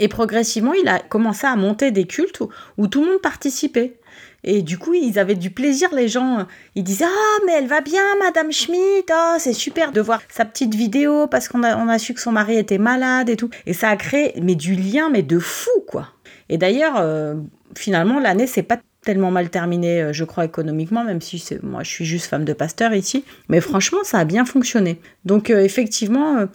Et 0.00 0.08
progressivement, 0.08 0.72
il 0.72 0.88
a 0.88 0.98
commencé 0.98 1.46
à 1.46 1.54
monter 1.54 1.92
des 1.92 2.04
cultes 2.04 2.42
où 2.78 2.86
tout 2.88 3.02
le 3.02 3.12
monde 3.12 3.20
participait. 3.20 3.94
Et 4.42 4.62
du 4.62 4.76
coup, 4.76 4.92
ils 4.92 5.18
avaient 5.18 5.36
du 5.36 5.50
plaisir, 5.50 5.88
les 5.94 6.08
gens. 6.08 6.46
Ils 6.74 6.82
disaient 6.82 7.06
Ah, 7.06 7.38
mais 7.46 7.52
elle 7.52 7.68
va 7.68 7.80
bien, 7.80 8.02
Madame 8.18 8.50
Schmidt. 8.50 9.06
Ah, 9.10 9.36
c'est 9.38 9.52
super 9.52 9.92
de 9.92 10.00
voir 10.00 10.20
sa 10.28 10.44
petite 10.44 10.74
vidéo 10.74 11.28
parce 11.28 11.48
qu'on 11.48 11.62
a, 11.62 11.76
on 11.76 11.88
a 11.88 11.98
su 11.98 12.12
que 12.12 12.20
son 12.20 12.32
mari 12.32 12.58
était 12.58 12.78
malade 12.78 13.30
et 13.30 13.36
tout. 13.36 13.50
Et 13.66 13.72
ça 13.72 13.88
a 13.88 13.96
créé 13.96 14.34
mais 14.42 14.56
du 14.56 14.74
lien, 14.74 15.10
mais 15.10 15.22
de 15.22 15.38
fou, 15.38 15.70
quoi. 15.86 16.08
Et 16.48 16.58
d'ailleurs, 16.58 16.96
euh, 16.98 17.34
finalement, 17.76 18.18
l'année, 18.18 18.48
c'est 18.48 18.62
pas 18.64 18.78
tellement 19.02 19.30
mal 19.30 19.48
terminé, 19.48 20.02
euh, 20.02 20.12
je 20.12 20.24
crois, 20.24 20.44
économiquement, 20.44 21.04
même 21.04 21.20
si 21.20 21.42
moi, 21.62 21.84
je 21.84 21.90
suis 21.90 22.04
juste 22.04 22.26
femme 22.26 22.44
de 22.44 22.52
pasteur 22.52 22.92
ici. 22.94 23.24
Mais 23.48 23.60
franchement, 23.60 24.00
ça 24.02 24.18
a 24.18 24.24
bien 24.24 24.44
fonctionné. 24.44 24.98
Donc, 25.24 25.50
euh, 25.50 25.62
effectivement, 25.62 26.46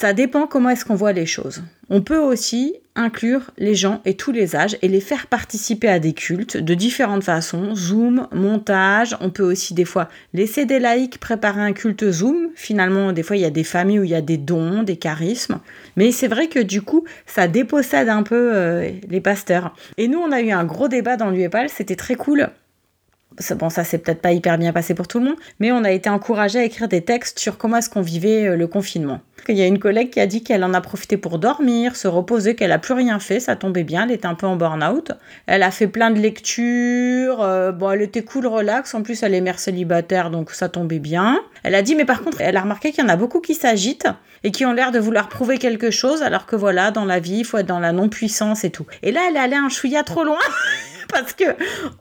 ça 0.00 0.12
dépend 0.12 0.46
comment 0.46 0.70
est-ce 0.70 0.84
qu'on 0.84 0.94
voit 0.94 1.12
les 1.12 1.26
choses. 1.26 1.64
On 1.90 2.02
peut 2.02 2.20
aussi 2.20 2.76
inclure 2.94 3.50
les 3.58 3.74
gens 3.74 4.00
et 4.04 4.14
tous 4.14 4.30
les 4.30 4.54
âges 4.54 4.78
et 4.80 4.86
les 4.86 5.00
faire 5.00 5.26
participer 5.26 5.88
à 5.88 5.98
des 5.98 6.12
cultes 6.12 6.56
de 6.56 6.74
différentes 6.74 7.24
façons. 7.24 7.74
Zoom, 7.74 8.28
montage, 8.30 9.16
on 9.20 9.30
peut 9.30 9.42
aussi 9.42 9.74
des 9.74 9.84
fois 9.84 10.08
laisser 10.34 10.66
des 10.66 10.78
laïcs 10.78 11.18
préparer 11.18 11.62
un 11.62 11.72
culte 11.72 12.08
Zoom. 12.12 12.50
Finalement, 12.54 13.10
des 13.10 13.24
fois, 13.24 13.34
il 13.34 13.42
y 13.42 13.44
a 13.44 13.50
des 13.50 13.64
familles 13.64 13.98
où 13.98 14.04
il 14.04 14.10
y 14.10 14.14
a 14.14 14.20
des 14.20 14.36
dons, 14.36 14.84
des 14.84 14.98
charismes. 14.98 15.58
Mais 15.96 16.12
c'est 16.12 16.28
vrai 16.28 16.46
que 16.46 16.60
du 16.60 16.80
coup, 16.80 17.02
ça 17.26 17.48
dépossède 17.48 18.08
un 18.08 18.22
peu 18.22 18.52
euh, 18.54 18.92
les 19.08 19.20
pasteurs. 19.20 19.74
Et 19.96 20.06
nous, 20.06 20.20
on 20.20 20.30
a 20.30 20.40
eu 20.40 20.52
un 20.52 20.62
gros 20.62 20.86
débat 20.86 21.16
dans 21.16 21.30
l'UEPAL, 21.30 21.70
c'était 21.70 21.96
très 21.96 22.14
cool 22.14 22.50
bon, 23.56 23.70
ça 23.70 23.84
s'est 23.84 23.98
peut-être 23.98 24.20
pas 24.20 24.32
hyper 24.32 24.58
bien 24.58 24.72
passé 24.72 24.94
pour 24.94 25.08
tout 25.08 25.18
le 25.18 25.26
monde, 25.26 25.36
mais 25.60 25.72
on 25.72 25.84
a 25.84 25.90
été 25.90 26.08
encouragé 26.08 26.58
à 26.58 26.64
écrire 26.64 26.88
des 26.88 27.02
textes 27.02 27.38
sur 27.38 27.58
comment 27.58 27.76
est-ce 27.76 27.90
qu'on 27.90 28.00
vivait 28.00 28.48
euh, 28.48 28.56
le 28.56 28.66
confinement. 28.66 29.20
Il 29.48 29.56
y 29.56 29.62
a 29.62 29.66
une 29.66 29.78
collègue 29.78 30.10
qui 30.10 30.20
a 30.20 30.26
dit 30.26 30.42
qu'elle 30.42 30.64
en 30.64 30.74
a 30.74 30.80
profité 30.80 31.16
pour 31.16 31.38
dormir, 31.38 31.96
se 31.96 32.08
reposer, 32.08 32.54
qu'elle 32.54 32.72
a 32.72 32.78
plus 32.78 32.94
rien 32.94 33.18
fait, 33.18 33.40
ça 33.40 33.56
tombait 33.56 33.84
bien, 33.84 34.04
elle 34.04 34.10
était 34.10 34.26
un 34.26 34.34
peu 34.34 34.46
en 34.46 34.56
burn-out. 34.56 35.12
Elle 35.46 35.62
a 35.62 35.70
fait 35.70 35.86
plein 35.86 36.10
de 36.10 36.18
lectures, 36.18 37.42
euh, 37.42 37.72
bon, 37.72 37.92
elle 37.92 38.02
était 38.02 38.22
cool, 38.22 38.46
relax, 38.46 38.94
en 38.94 39.02
plus 39.02 39.22
elle 39.22 39.34
est 39.34 39.40
mère 39.40 39.58
célibataire, 39.58 40.30
donc 40.30 40.50
ça 40.50 40.68
tombait 40.68 40.98
bien. 40.98 41.40
Elle 41.62 41.74
a 41.74 41.82
dit, 41.82 41.94
mais 41.94 42.04
par 42.04 42.22
contre, 42.22 42.40
elle 42.40 42.56
a 42.56 42.60
remarqué 42.60 42.90
qu'il 42.90 43.02
y 43.02 43.06
en 43.06 43.10
a 43.10 43.16
beaucoup 43.16 43.40
qui 43.40 43.54
s'agitent 43.54 44.08
et 44.44 44.50
qui 44.50 44.66
ont 44.66 44.72
l'air 44.72 44.92
de 44.92 44.98
vouloir 44.98 45.28
prouver 45.28 45.58
quelque 45.58 45.90
chose, 45.90 46.22
alors 46.22 46.46
que 46.46 46.56
voilà, 46.56 46.90
dans 46.90 47.04
la 47.04 47.20
vie, 47.20 47.38
il 47.38 47.44
faut 47.44 47.58
être 47.58 47.66
dans 47.66 47.80
la 47.80 47.92
non-puissance 47.92 48.64
et 48.64 48.70
tout. 48.70 48.86
Et 49.02 49.12
là, 49.12 49.20
elle 49.28 49.36
est 49.36 49.40
allée 49.40 49.56
un 49.56 49.68
chouïa 49.68 50.02
trop 50.02 50.24
loin. 50.24 50.38
parce 51.12 51.32
que 51.32 51.44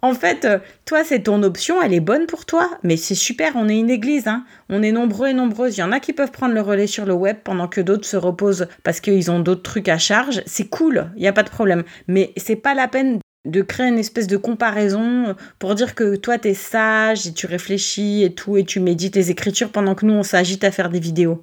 en 0.02 0.14
fait, 0.14 0.46
euh, 0.46 0.60
toi, 0.86 1.04
c'est 1.04 1.24
ton 1.24 1.44
option, 1.44 1.82
elle 1.82 1.94
est 1.94 2.00
bonne 2.00 2.26
pour 2.26 2.46
toi, 2.46 2.70
mais 2.84 2.98
c'est 2.98 3.16
super, 3.16 3.54
on 3.56 3.70
est 3.70 3.78
une 3.78 3.90
église, 3.90 4.28
hein. 4.28 4.44
on 4.70 4.84
est 4.84 4.92
nombreux 4.92 5.30
et 5.30 5.34
nombreuses. 5.34 5.78
Il 5.78 5.82
y 5.82 5.84
en 5.84 5.92
a 5.92 6.00
qui 6.00 6.14
peuvent 6.14 6.32
prendre 6.32 6.54
le 6.54 6.62
relais 6.62 6.88
sur 6.88 7.06
le 7.06 7.14
web 7.14 7.38
pendant 7.44 7.68
que 7.68 7.82
d'autres 7.82 8.06
se 8.06 8.18
reposent 8.18 8.68
parce 8.84 9.00
qu'ils 9.00 9.32
ont 9.32 9.40
d'autres 9.40 9.64
trucs 9.64 9.90
à 9.90 9.98
charge. 9.98 10.42
C'est 10.46 10.68
cool, 10.68 11.10
il 11.16 11.22
n'y 11.22 11.28
a 11.28 11.34
pas 11.34 11.44
de 11.44 11.50
problème. 11.50 11.84
Mais 12.08 12.34
c'est 12.38 12.56
pas 12.56 12.74
la 12.74 12.88
peine 12.88 13.20
de 13.46 13.62
créer 13.62 13.88
une 13.88 13.98
espèce 13.98 14.28
de 14.28 14.36
comparaison 14.36 15.36
pour 15.58 15.74
dire 15.74 15.96
que 15.96 16.18
toi 16.18 16.38
t'es 16.38 16.54
sage 16.54 17.28
et 17.28 17.34
tu 17.34 17.46
réfléchis 17.46 18.24
et 18.24 18.34
tout 18.34 18.58
et 18.58 18.66
tu 18.66 18.82
médites 18.82 19.16
les 19.16 19.32
écritures 19.32 19.70
pendant 19.70 19.96
que 19.96 20.06
nous 20.06 20.16
on 20.16 20.24
s'agite 20.24 20.66
à 20.66 20.72
faire 20.72 20.90
des 20.90 21.00
vidéos. 21.00 21.42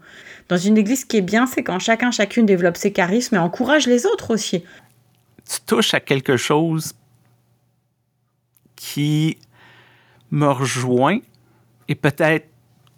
Dans 0.51 0.59
une 0.59 0.77
église, 0.77 1.01
ce 1.01 1.07
qui 1.07 1.17
est 1.17 1.23
bien, 1.23 1.47
c'est 1.47 1.63
quand 1.63 1.79
chacun 1.79 2.11
chacune 2.11 2.45
développe 2.45 2.77
ses 2.77 2.93
charismes 2.93 3.37
et 3.37 3.39
encourage 3.39 3.87
les 3.87 4.05
autres 4.05 4.35
aussi. 4.35 4.65
Tu 5.51 5.61
touches 5.67 5.95
à 5.95 6.01
quelque 6.01 6.37
chose 6.37 6.93
qui 8.85 9.39
me 10.31 10.47
rejoint, 10.47 11.19
et 11.89 11.95
peut-être 11.95 12.49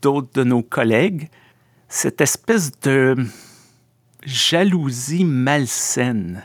d'autres 0.02 0.30
de 0.34 0.42
nos 0.42 0.62
collègues, 0.62 1.28
cette 1.88 2.20
espèce 2.20 2.72
de 2.80 3.14
jalousie 4.24 5.24
malsaine. 5.24 6.42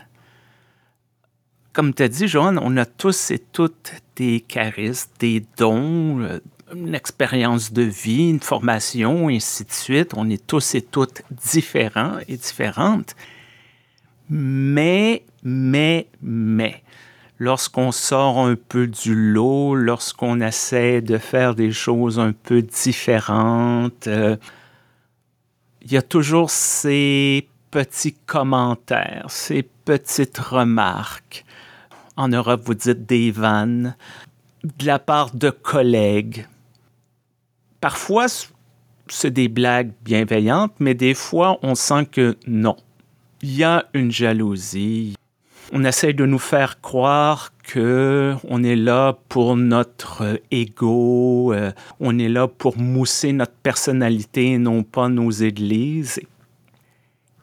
Comme 1.72 1.92
tu 1.92 2.04
as 2.04 2.08
dit, 2.08 2.28
Joanne, 2.28 2.60
on 2.62 2.76
a 2.76 2.86
tous 2.86 3.32
et 3.32 3.40
toutes 3.40 3.94
des 4.14 4.40
charismes, 4.40 5.10
des 5.18 5.44
dons, 5.56 6.20
euh, 6.20 6.38
une 6.74 6.94
expérience 6.94 7.72
de 7.72 7.82
vie, 7.82 8.30
une 8.30 8.40
formation, 8.40 9.28
et 9.28 9.36
ainsi 9.36 9.64
de 9.64 9.72
suite. 9.72 10.12
On 10.16 10.30
est 10.30 10.46
tous 10.46 10.76
et 10.76 10.82
toutes 10.82 11.22
différents 11.30 12.18
et 12.28 12.36
différentes. 12.36 13.16
Mais, 14.30 15.24
mais, 15.42 16.06
mais, 16.22 16.82
lorsqu'on 17.42 17.90
sort 17.90 18.38
un 18.38 18.54
peu 18.54 18.86
du 18.86 19.16
lot, 19.16 19.74
lorsqu'on 19.74 20.40
essaie 20.40 21.00
de 21.00 21.18
faire 21.18 21.56
des 21.56 21.72
choses 21.72 22.20
un 22.20 22.32
peu 22.32 22.62
différentes, 22.62 24.06
euh, 24.06 24.36
il 25.80 25.90
y 25.90 25.96
a 25.96 26.02
toujours 26.02 26.50
ces 26.52 27.48
petits 27.72 28.14
commentaires, 28.26 29.26
ces 29.28 29.64
petites 29.64 30.38
remarques. 30.38 31.44
En 32.16 32.28
Europe, 32.28 32.62
vous 32.64 32.74
dites 32.74 33.06
des 33.06 33.32
vannes 33.32 33.96
de 34.62 34.86
la 34.86 35.00
part 35.00 35.34
de 35.34 35.50
collègues. 35.50 36.46
Parfois, 37.80 38.26
c'est 39.08 39.32
des 39.32 39.48
blagues 39.48 39.90
bienveillantes, 40.04 40.74
mais 40.78 40.94
des 40.94 41.14
fois, 41.14 41.58
on 41.64 41.74
sent 41.74 42.06
que 42.06 42.36
non. 42.46 42.76
Il 43.42 43.56
y 43.56 43.64
a 43.64 43.86
une 43.94 44.12
jalousie, 44.12 45.16
on 45.72 45.84
essaie 45.84 46.12
de 46.12 46.26
nous 46.26 46.38
faire 46.38 46.80
croire 46.82 47.50
que 47.64 48.36
on 48.46 48.62
est 48.62 48.76
là 48.76 49.16
pour 49.30 49.56
notre 49.56 50.38
ego, 50.50 51.54
euh, 51.54 51.72
on 51.98 52.18
est 52.18 52.28
là 52.28 52.46
pour 52.46 52.76
mousser 52.76 53.32
notre 53.32 53.54
personnalité 53.54 54.52
et 54.52 54.58
non 54.58 54.82
pas 54.82 55.08
nos 55.08 55.30
églises. 55.30 56.20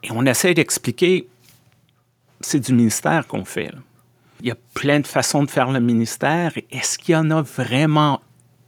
Et 0.04 0.12
on 0.12 0.24
essaie 0.24 0.54
d'expliquer, 0.54 1.28
c'est 2.40 2.60
du 2.60 2.72
ministère 2.72 3.26
qu'on 3.26 3.44
fait. 3.44 3.72
Il 4.40 4.46
y 4.46 4.52
a 4.52 4.56
plein 4.74 5.00
de 5.00 5.06
façons 5.06 5.42
de 5.42 5.50
faire 5.50 5.70
le 5.70 5.80
ministère. 5.80 6.52
Est-ce 6.70 6.98
qu'il 6.98 7.14
y 7.14 7.16
en 7.16 7.30
a 7.32 7.42
vraiment 7.42 8.20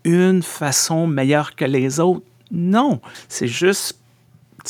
une 0.04 0.42
façon 0.42 1.06
meilleure 1.06 1.54
que 1.54 1.64
les 1.64 2.00
autres? 2.00 2.26
Non, 2.50 3.00
c'est 3.28 3.46
juste 3.46 3.98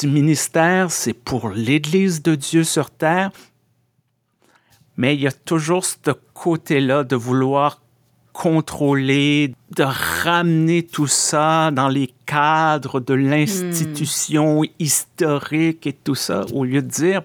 du 0.00 0.06
ministère, 0.06 0.90
c'est 0.90 1.14
pour 1.14 1.48
l'Église 1.48 2.22
de 2.22 2.34
Dieu 2.34 2.62
sur 2.62 2.90
terre, 2.90 3.30
mais 4.96 5.14
il 5.14 5.20
y 5.20 5.26
a 5.26 5.32
toujours 5.32 5.84
ce 5.84 6.10
côté-là 6.34 7.04
de 7.04 7.16
vouloir 7.16 7.80
contrôler, 8.32 9.54
de 9.76 9.84
ramener 9.84 10.82
tout 10.82 11.06
ça 11.06 11.70
dans 11.70 11.88
les 11.88 12.10
cadres 12.26 13.00
de 13.00 13.14
l'institution 13.14 14.62
historique 14.78 15.86
et 15.86 15.92
tout 15.92 16.14
ça, 16.14 16.46
au 16.52 16.64
lieu 16.64 16.82
de 16.82 16.88
dire, 16.88 17.22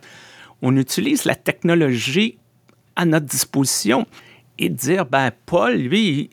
on 0.62 0.76
utilise 0.76 1.26
la 1.26 1.36
technologie 1.36 2.38
à 2.96 3.06
notre 3.06 3.26
disposition 3.26 4.06
et 4.60 4.70
dire, 4.70 5.06
ben 5.06 5.32
Paul, 5.46 5.76
lui, 5.76 6.30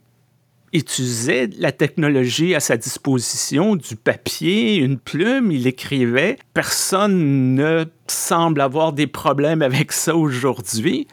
utilisait 0.73 1.49
la 1.59 1.71
technologie 1.71 2.55
à 2.55 2.61
sa 2.61 2.77
disposition, 2.77 3.77
du 3.77 3.95
papier, 3.95 4.77
une 4.77 4.99
plume, 4.99 5.53
il 5.53 5.69
écrivait. 5.69 6.37
Personne 6.53 7.55
ne 7.55 7.85
semble 8.09 8.61
avoir 8.61 8.93
des 8.93 9.07
problèmes 9.07 9.63
avec 9.63 9.93
ça 9.93 10.17
aujourd'hui 10.17 11.07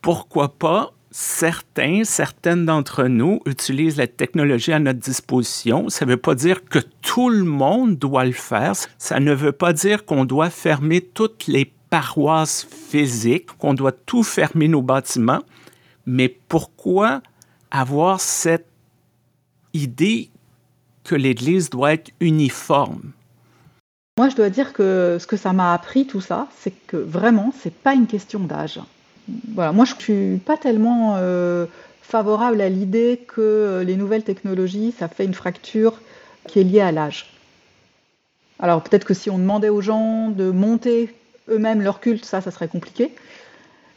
pourquoi 0.00 0.56
pas 0.58 0.92
certains, 1.10 2.04
certaines 2.04 2.66
d'entre 2.66 3.04
nous 3.04 3.40
utilisent 3.46 3.96
la 3.96 4.06
technologie 4.06 4.72
à 4.72 4.78
notre 4.78 5.00
disposition. 5.00 5.88
Ça 5.88 6.04
ne 6.06 6.12
veut 6.12 6.16
pas 6.16 6.34
dire 6.34 6.64
que 6.64 6.78
tout 7.02 7.28
le 7.28 7.44
monde 7.44 7.96
doit 7.96 8.24
le 8.24 8.32
faire. 8.32 8.72
Ça 8.98 9.20
ne 9.20 9.32
veut 9.32 9.52
pas 9.52 9.72
dire 9.72 10.04
qu'on 10.04 10.24
doit 10.24 10.50
fermer 10.50 11.00
toutes 11.00 11.46
les 11.46 11.72
paroisses 11.90 12.66
physiques, 12.70 13.48
qu'on 13.58 13.74
doit 13.74 13.92
tout 13.92 14.22
fermer 14.22 14.68
nos 14.68 14.82
bâtiments. 14.82 15.42
Mais 16.06 16.28
pourquoi 16.28 17.22
avoir 17.70 18.20
cette 18.20 18.68
idée 19.74 20.30
que 21.04 21.14
l'Église 21.14 21.70
doit 21.70 21.94
être 21.94 22.12
uniforme? 22.20 23.12
Moi, 24.18 24.28
je 24.28 24.36
dois 24.36 24.50
dire 24.50 24.72
que 24.72 25.16
ce 25.18 25.26
que 25.26 25.36
ça 25.36 25.52
m'a 25.52 25.72
appris, 25.72 26.06
tout 26.06 26.20
ça, 26.20 26.46
c'est 26.58 26.74
que 26.86 26.96
vraiment, 26.96 27.52
ce 27.58 27.68
n'est 27.68 27.74
pas 27.74 27.94
une 27.94 28.06
question 28.06 28.40
d'âge 28.40 28.78
voilà, 29.54 29.72
moi 29.72 29.84
je 29.84 29.94
ne 29.94 30.00
suis 30.00 30.36
pas 30.38 30.56
tellement 30.56 31.14
euh, 31.16 31.66
favorable 32.02 32.60
à 32.60 32.68
l'idée 32.68 33.20
que 33.26 33.82
les 33.86 33.96
nouvelles 33.96 34.24
technologies, 34.24 34.94
ça 34.98 35.08
fait 35.08 35.24
une 35.24 35.34
fracture 35.34 36.00
qui 36.46 36.60
est 36.60 36.64
liée 36.64 36.80
à 36.80 36.92
l'âge. 36.92 37.32
Alors 38.58 38.82
peut-être 38.82 39.04
que 39.04 39.14
si 39.14 39.30
on 39.30 39.38
demandait 39.38 39.68
aux 39.68 39.80
gens 39.80 40.28
de 40.28 40.50
monter 40.50 41.14
eux-mêmes 41.48 41.82
leur 41.82 42.00
culte, 42.00 42.24
ça, 42.24 42.40
ça 42.40 42.50
serait 42.50 42.68
compliqué. 42.68 43.12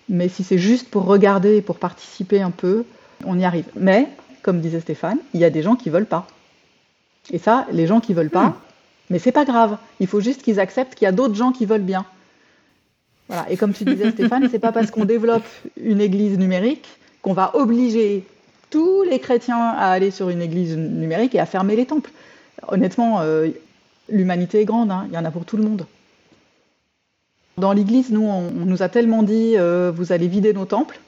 Mais 0.09 0.27
si 0.27 0.43
c'est 0.43 0.57
juste 0.57 0.89
pour 0.89 1.05
regarder 1.05 1.57
et 1.57 1.61
pour 1.61 1.77
participer 1.77 2.41
un 2.41 2.51
peu, 2.51 2.85
on 3.25 3.39
y 3.39 3.45
arrive. 3.45 3.65
Mais, 3.75 4.09
comme 4.41 4.59
disait 4.59 4.81
Stéphane, 4.81 5.17
il 5.33 5.39
y 5.39 5.45
a 5.45 5.49
des 5.49 5.61
gens 5.61 5.75
qui 5.75 5.89
veulent 5.89 6.05
pas. 6.05 6.27
Et 7.31 7.37
ça, 7.37 7.65
les 7.71 7.87
gens 7.87 8.01
qui 8.01 8.13
veulent 8.13 8.29
pas, 8.29 8.47
hmm. 8.47 8.55
mais 9.11 9.19
c'est 9.19 9.31
pas 9.31 9.45
grave. 9.45 9.77
Il 9.99 10.07
faut 10.07 10.19
juste 10.19 10.41
qu'ils 10.41 10.59
acceptent 10.59 10.95
qu'il 10.95 11.05
y 11.05 11.09
a 11.09 11.13
d'autres 11.13 11.35
gens 11.35 11.51
qui 11.51 11.65
veulent 11.65 11.81
bien. 11.81 12.05
Et 13.49 13.57
comme 13.57 13.73
tu 13.73 13.83
disais, 13.83 14.11
Stéphane, 14.11 14.47
c'est 14.49 14.59
pas 14.59 14.71
parce 14.71 14.91
qu'on 14.91 15.05
développe 15.05 15.45
une 15.81 16.01
église 16.01 16.37
numérique 16.37 16.87
qu'on 17.21 17.33
va 17.33 17.55
obliger 17.55 18.25
tous 18.69 19.03
les 19.03 19.19
chrétiens 19.19 19.57
à 19.57 19.87
aller 19.87 20.11
sur 20.11 20.29
une 20.29 20.41
église 20.41 20.75
numérique 20.75 21.35
et 21.35 21.39
à 21.39 21.45
fermer 21.45 21.75
les 21.75 21.85
temples. 21.85 22.11
Honnêtement, 22.67 23.21
euh, 23.21 23.49
l'humanité 24.09 24.61
est 24.61 24.65
grande, 24.65 24.91
hein. 24.91 25.05
il 25.09 25.13
y 25.13 25.17
en 25.17 25.25
a 25.25 25.31
pour 25.31 25.45
tout 25.45 25.57
le 25.57 25.63
monde. 25.63 25.85
Dans 27.57 27.71
l'église, 27.71 28.11
nous, 28.11 28.23
on, 28.23 28.51
nous 28.51 28.81
a 28.81 28.89
tellement 28.89 29.23
dit 29.23 29.53
euh, 29.57 29.91
vous 29.95 30.11
allez 30.11 30.27
vider 30.27 30.53
nos 30.53 30.65
temples. 30.65 30.99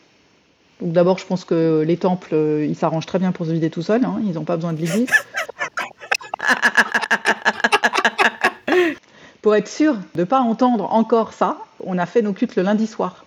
Donc 0.81 0.93
d'abord, 0.93 1.17
je 1.17 1.25
pense 1.25 1.45
que 1.45 1.83
les 1.85 1.97
temples, 1.97 2.29
euh, 2.33 2.65
ils 2.67 2.75
s'arrangent 2.75 3.07
très 3.07 3.19
bien 3.19 3.31
pour 3.31 3.45
se 3.45 3.51
vider 3.51 3.69
tout 3.69 3.81
seuls, 3.81 4.05
hein. 4.05 4.19
ils 4.23 4.33
n'ont 4.33 4.43
pas 4.43 4.55
besoin 4.55 4.73
de 4.73 4.79
l'église. 4.79 5.09
pour 9.45 9.55
être 9.55 9.67
sûr 9.67 9.93
de 10.15 10.21
ne 10.21 10.23
pas 10.23 10.39
entendre 10.39 10.91
encore 10.91 11.31
ça, 11.31 11.59
on 11.79 11.99
a 11.99 12.07
fait 12.07 12.23
nos 12.23 12.33
cultes 12.33 12.55
le 12.55 12.63
lundi 12.63 12.87
soir. 12.87 13.25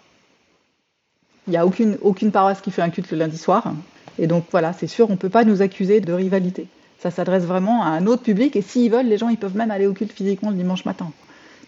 Il 1.46 1.52
n'y 1.52 1.56
a 1.56 1.64
aucune, 1.64 1.96
aucune 2.02 2.32
paroisse 2.32 2.60
qui 2.60 2.72
fait 2.72 2.82
un 2.82 2.90
culte 2.90 3.08
le 3.12 3.18
lundi 3.18 3.38
soir. 3.38 3.72
Et 4.18 4.26
donc 4.26 4.44
voilà, 4.50 4.72
c'est 4.72 4.88
sûr, 4.88 5.08
on 5.10 5.12
ne 5.12 5.16
peut 5.16 5.28
pas 5.28 5.44
nous 5.44 5.62
accuser 5.62 6.00
de 6.00 6.12
rivalité. 6.12 6.66
Ça 6.98 7.12
s'adresse 7.12 7.44
vraiment 7.44 7.84
à 7.84 7.90
un 7.90 8.08
autre 8.08 8.24
public. 8.24 8.56
Et 8.56 8.62
s'ils 8.62 8.90
veulent, 8.90 9.06
les 9.06 9.16
gens, 9.16 9.28
ils 9.28 9.36
peuvent 9.36 9.56
même 9.56 9.70
aller 9.70 9.86
au 9.86 9.92
culte 9.92 10.10
physiquement 10.10 10.50
le 10.50 10.56
dimanche 10.56 10.84
matin. 10.84 11.12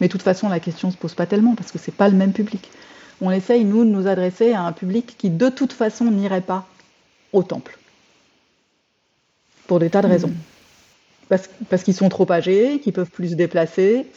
Mais 0.01 0.09
de 0.09 0.11
toute 0.11 0.23
façon, 0.23 0.49
la 0.49 0.59
question 0.59 0.89
ne 0.89 0.95
se 0.95 0.99
pose 0.99 1.15
pas 1.15 1.27
tellement 1.27 1.55
parce 1.55 1.71
que 1.71 1.79
ce 1.79 1.89
n'est 1.89 1.97
pas 1.97 2.09
le 2.09 2.17
même 2.17 2.33
public. 2.33 2.73
On 3.21 3.31
essaye, 3.31 3.65
nous, 3.65 3.85
de 3.85 3.91
nous 3.91 4.09
adresser 4.09 4.53
à 4.53 4.63
un 4.63 4.73
public 4.73 5.15
qui, 5.17 5.31
de 5.31 5.49
toute 5.49 5.73
façon, 5.73 6.07
n'irait 6.07 6.41
pas 6.41 6.67
au 7.33 7.45
temple. 7.45 7.79
Pour 9.69 9.79
des 9.79 9.91
tas 9.91 10.03
de 10.03 10.09
raisons. 10.09 10.33
Parce, 11.29 11.49
parce 11.69 11.85
qu'ils 11.85 11.95
sont 11.95 12.09
trop 12.09 12.29
âgés, 12.33 12.81
qu'ils 12.81 12.93
peuvent 12.93 13.13
plus 13.13 13.29
se 13.29 13.35
déplacer, 13.37 14.09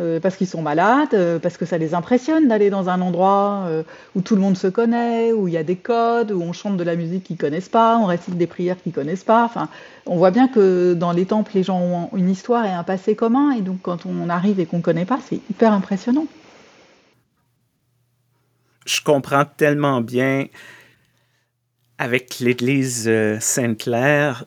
euh, 0.00 0.18
parce 0.18 0.36
qu'ils 0.36 0.48
sont 0.48 0.60
malades, 0.60 1.14
euh, 1.14 1.38
parce 1.38 1.56
que 1.56 1.64
ça 1.64 1.78
les 1.78 1.94
impressionne 1.94 2.48
d'aller 2.48 2.68
dans 2.68 2.88
un 2.88 3.00
endroit 3.00 3.64
euh, 3.66 3.84
où 4.16 4.22
tout 4.22 4.34
le 4.34 4.40
monde 4.40 4.56
se 4.56 4.66
connaît, 4.66 5.32
où 5.32 5.46
il 5.46 5.54
y 5.54 5.56
a 5.56 5.62
des 5.62 5.76
codes, 5.76 6.32
où 6.32 6.42
on 6.42 6.52
chante 6.52 6.76
de 6.76 6.82
la 6.82 6.96
musique 6.96 7.22
qu'ils 7.22 7.36
connaissent 7.36 7.68
pas, 7.68 7.96
on 7.98 8.06
récite 8.06 8.36
des 8.36 8.48
prières 8.48 8.76
qu'ils 8.82 8.92
connaissent 8.92 9.22
pas. 9.22 9.44
Enfin, 9.44 9.68
on 10.06 10.16
voit 10.16 10.32
bien 10.32 10.48
que 10.48 10.94
dans 10.94 11.12
les 11.12 11.26
temples, 11.26 11.52
les 11.54 11.62
gens 11.62 11.80
ont 11.80 12.10
une 12.16 12.28
histoire 12.28 12.64
et 12.66 12.72
un 12.72 12.82
passé 12.82 13.14
commun, 13.14 13.52
et 13.52 13.60
donc 13.60 13.82
quand 13.82 14.04
on 14.04 14.28
arrive 14.28 14.58
et 14.58 14.66
qu'on 14.66 14.80
connaît 14.80 15.04
pas, 15.04 15.20
c'est 15.24 15.40
hyper 15.48 15.72
impressionnant. 15.72 16.26
Je 18.84 19.00
comprends 19.00 19.44
tellement 19.44 20.00
bien. 20.00 20.46
Avec 21.98 22.40
l'Église 22.40 23.08
Sainte-Claire, 23.38 24.44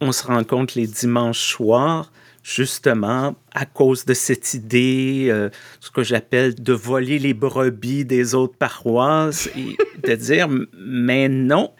on 0.00 0.12
se 0.12 0.24
rencontre 0.24 0.74
les 0.76 0.86
dimanches 0.86 1.54
soirs 1.54 2.12
justement 2.42 3.36
à 3.52 3.66
cause 3.66 4.04
de 4.04 4.14
cette 4.14 4.54
idée, 4.54 5.28
euh, 5.30 5.50
ce 5.80 5.90
que 5.90 6.02
j'appelle 6.02 6.54
de 6.54 6.72
voler 6.72 7.18
les 7.18 7.34
brebis 7.34 8.04
des 8.04 8.34
autres 8.34 8.56
paroisses 8.56 9.48
et 9.56 9.76
de 10.08 10.14
dire, 10.14 10.48
mais 10.76 11.28
non, 11.28 11.72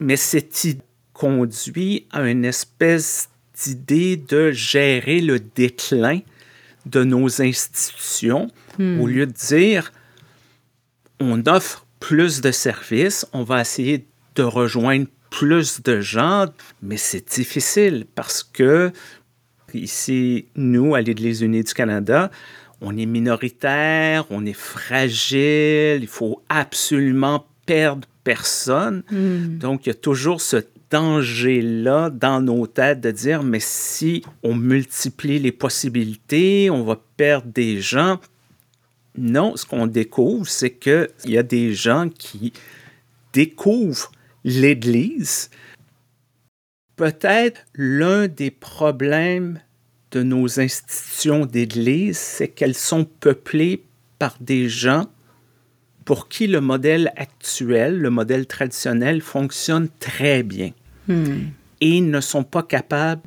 mais 0.00 0.16
cette 0.16 0.64
idée 0.64 0.82
conduit 1.12 2.06
à 2.10 2.28
une 2.28 2.44
espèce 2.44 3.30
d'idée 3.64 4.16
de 4.16 4.50
gérer 4.50 5.20
le 5.20 5.40
déclin 5.40 6.20
de 6.84 7.04
nos 7.04 7.40
institutions 7.40 8.50
Hmm. 8.78 9.00
au 9.00 9.06
lieu 9.06 9.26
de 9.26 9.32
dire, 9.32 9.92
on 11.18 11.46
offre 11.46 11.86
plus 11.98 12.40
de 12.40 12.50
services, 12.50 13.26
on 13.32 13.42
va 13.42 13.62
essayer 13.62 14.06
de 14.34 14.42
rejoindre 14.42 15.06
plus 15.30 15.82
de 15.82 16.00
gens, 16.00 16.46
mais 16.82 16.98
c'est 16.98 17.34
difficile 17.34 18.06
parce 18.14 18.42
que 18.42 18.92
Ici, 19.74 20.46
nous, 20.54 20.94
à 20.94 21.00
l'Église 21.00 21.42
unie 21.42 21.62
du 21.62 21.74
Canada, 21.74 22.30
on 22.80 22.96
est 22.96 23.06
minoritaire, 23.06 24.24
on 24.30 24.44
est 24.44 24.52
fragile, 24.52 25.98
il 26.00 26.08
faut 26.08 26.42
absolument 26.48 27.46
perdre 27.64 28.06
personne. 28.24 29.02
Hmm. 29.10 29.58
Donc, 29.58 29.86
il 29.86 29.90
y 29.90 29.92
a 29.92 29.94
toujours 29.94 30.40
ce 30.40 30.58
danger-là 30.90 32.10
dans 32.10 32.40
nos 32.40 32.66
têtes 32.66 33.00
de 33.00 33.10
dire, 33.10 33.42
mais 33.42 33.60
si 33.60 34.22
on 34.42 34.54
multiplie 34.54 35.38
les 35.38 35.52
possibilités, 35.52 36.70
on 36.70 36.84
va 36.84 37.00
perdre 37.16 37.48
des 37.52 37.80
gens. 37.80 38.20
Non, 39.18 39.56
ce 39.56 39.64
qu'on 39.64 39.86
découvre, 39.86 40.46
c'est 40.46 40.70
qu'il 40.70 41.08
y 41.24 41.38
a 41.38 41.42
des 41.42 41.72
gens 41.72 42.08
qui 42.08 42.52
découvrent 43.32 44.12
l'Église. 44.44 45.50
Peut-être 46.96 47.60
l'un 47.74 48.26
des 48.26 48.50
problèmes 48.50 49.60
de 50.12 50.22
nos 50.22 50.60
institutions 50.60 51.46
d'Église, 51.46 52.16
c'est 52.16 52.48
qu'elles 52.48 52.74
sont 52.74 53.04
peuplées 53.04 53.84
par 54.18 54.36
des 54.40 54.68
gens 54.68 55.06
pour 56.04 56.28
qui 56.28 56.46
le 56.46 56.60
modèle 56.60 57.12
actuel, 57.16 57.98
le 57.98 58.10
modèle 58.10 58.46
traditionnel, 58.46 59.20
fonctionne 59.20 59.88
très 60.00 60.42
bien 60.42 60.72
Hmm. 61.08 61.50
et 61.80 62.00
ne 62.00 62.20
sont 62.20 62.42
pas 62.42 62.64
capables 62.64 63.22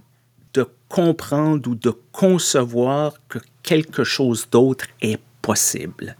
de 0.53 0.67
comprendre 0.89 1.69
ou 1.69 1.75
de 1.75 1.91
concevoir 2.11 3.13
que 3.29 3.39
quelque 3.63 4.03
chose 4.03 4.49
d'autre 4.51 4.87
est 5.01 5.19
possible. 5.41 6.17